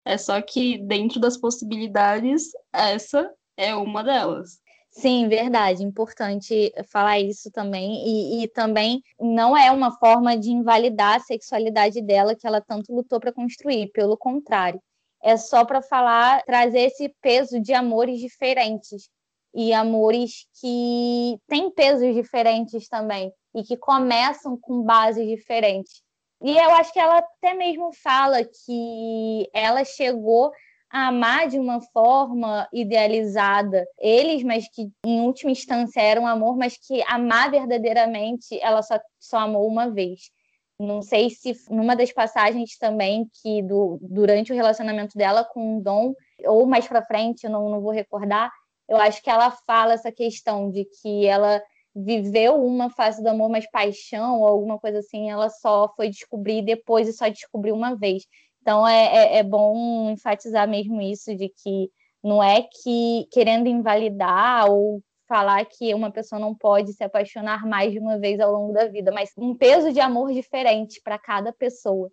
[0.05, 4.61] É só que dentro das possibilidades, essa é uma delas.
[4.91, 5.83] Sim, verdade.
[5.83, 8.07] Importante falar isso também.
[8.07, 12.95] E, e, também não é uma forma de invalidar a sexualidade dela que ela tanto
[12.95, 13.91] lutou para construir.
[13.93, 14.81] Pelo contrário,
[15.23, 19.11] é só para falar, trazer esse peso de amores diferentes
[19.57, 26.03] e amores que têm pesos diferentes também e que começam com bases diferentes.
[26.43, 30.53] E eu acho que ela até mesmo fala que ela chegou
[30.91, 36.59] a amar de uma forma idealizada eles, mas que em última instância era um amor,
[36.59, 40.31] mas que amar verdadeiramente ela só, só amou uma vez.
[40.79, 45.83] Não sei se numa das passagens também que do, durante o relacionamento dela com o
[45.83, 46.13] Dom,
[46.45, 48.51] ou mais para frente, eu não, não vou recordar,
[48.89, 51.63] eu acho que ela fala essa questão de que ela
[51.95, 56.63] viveu uma fase do amor, mas paixão ou alguma coisa assim, ela só foi descobrir
[56.63, 58.25] depois e só descobriu uma vez.
[58.61, 61.91] Então é, é, é bom enfatizar mesmo isso de que
[62.23, 67.93] não é que querendo invalidar ou falar que uma pessoa não pode se apaixonar mais
[67.93, 71.53] de uma vez ao longo da vida, mas um peso de amor diferente para cada
[71.53, 72.11] pessoa.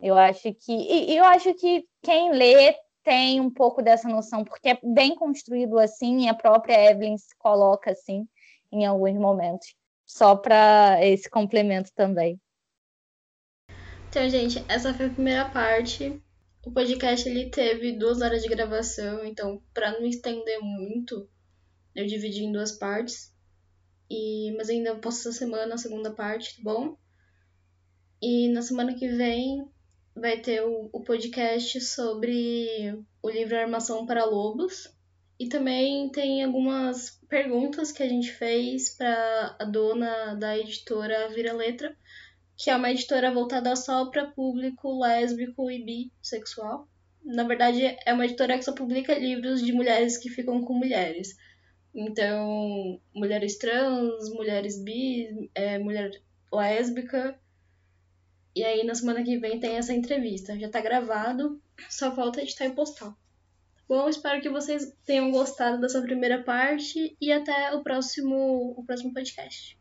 [0.00, 4.70] Eu acho que e, eu acho que quem lê tem um pouco dessa noção, porque
[4.70, 8.26] é bem construído assim, e a própria Evelyn se coloca assim
[8.72, 9.76] em alguns momentos,
[10.06, 12.40] só para esse complemento também.
[14.08, 16.20] Então, gente, essa foi a primeira parte.
[16.64, 21.28] O podcast ele teve duas horas de gravação, então para não estender muito,
[21.94, 23.32] eu dividi em duas partes.
[24.10, 26.96] E, mas ainda posso essa semana a segunda parte, tá bom?
[28.20, 29.68] E na semana que vem
[30.14, 34.92] vai ter o, o podcast sobre o livro Armação para Lobos.
[35.38, 41.52] E também tem algumas perguntas que a gente fez para a dona da editora Vira
[41.52, 41.96] Letra,
[42.56, 46.88] que é uma editora voltada só para público lésbico e bissexual.
[47.24, 51.36] Na verdade, é uma editora que só publica livros de mulheres que ficam com mulheres.
[51.94, 56.10] Então, mulheres trans, mulheres bi, é, mulher
[56.52, 57.38] lésbica.
[58.54, 60.58] E aí, na semana que vem tem essa entrevista.
[60.58, 63.14] Já tá gravado, só falta editar e postar.
[63.88, 69.12] Bom, espero que vocês tenham gostado dessa primeira parte e até o próximo, o próximo
[69.12, 69.78] podcast.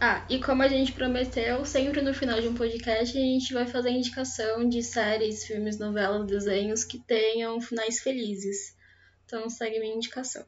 [0.00, 3.66] Ah, e como a gente prometeu, sempre no final de um podcast a gente vai
[3.66, 8.76] fazer indicação de séries, filmes, novelas, desenhos que tenham finais felizes.
[9.24, 10.44] Então segue minha indicação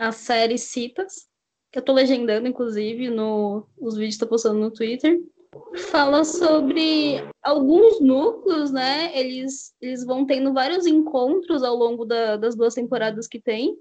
[0.00, 1.28] a série Citas,
[1.70, 5.20] que eu tô legendando, inclusive, no, os vídeos que tô postando no Twitter.
[5.90, 9.16] Fala sobre alguns núcleos, né?
[9.18, 13.76] Eles, eles vão tendo vários encontros ao longo da, das duas temporadas que tem.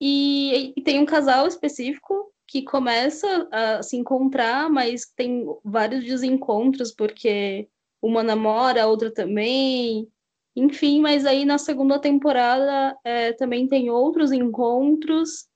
[0.00, 6.92] E, e tem um casal específico que começa a se encontrar, mas tem vários desencontros,
[6.92, 7.68] porque
[8.00, 10.08] uma namora, a outra também,
[10.56, 15.46] enfim, mas aí na segunda temporada é, também tem outros encontros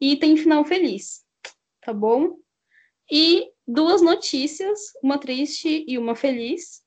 [0.00, 1.22] e tem final feliz,
[1.80, 2.36] tá bom?
[3.10, 6.82] E duas notícias, uma triste e uma feliz.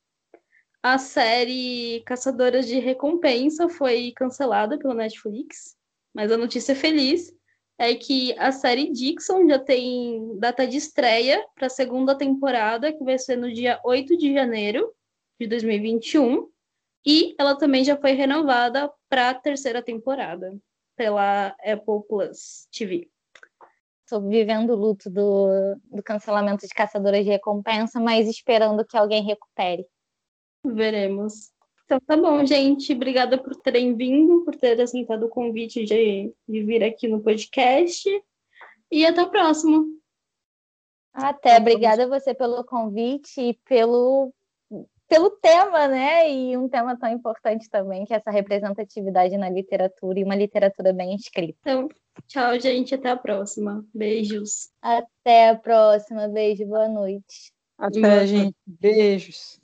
[0.81, 5.75] A série Caçadoras de Recompensa foi cancelada pela Netflix,
[6.13, 7.33] mas a notícia feliz
[7.77, 13.03] é que a série Dixon já tem data de estreia para a segunda temporada, que
[13.03, 14.93] vai ser no dia 8 de janeiro
[15.39, 16.49] de 2021.
[17.05, 20.57] E ela também já foi renovada para a terceira temporada
[20.95, 23.09] pela Apple Plus TV.
[24.05, 29.23] Estou vivendo o luto do, do cancelamento de Caçadoras de Recompensa, mas esperando que alguém
[29.23, 29.83] recupere.
[30.63, 31.51] Veremos.
[31.85, 32.93] Então tá bom, gente.
[32.93, 38.07] Obrigada por terem vindo, por ter aceitado o convite de, de vir aqui no podcast.
[38.91, 39.87] E até o próximo.
[41.11, 41.57] Até.
[41.57, 44.31] Obrigada a você pelo convite e pelo
[45.15, 46.29] pelo tema, né?
[46.29, 50.91] E um tema tão importante também, que é essa representatividade na literatura e uma literatura
[50.91, 51.57] bem escrita.
[51.61, 51.87] Então,
[52.27, 52.93] tchau, gente.
[52.93, 53.85] Até a próxima.
[53.93, 54.69] Beijos.
[54.81, 56.27] Até a próxima.
[56.27, 57.53] Beijo, boa noite.
[57.77, 58.55] Até, gente.
[58.67, 59.59] Beijos.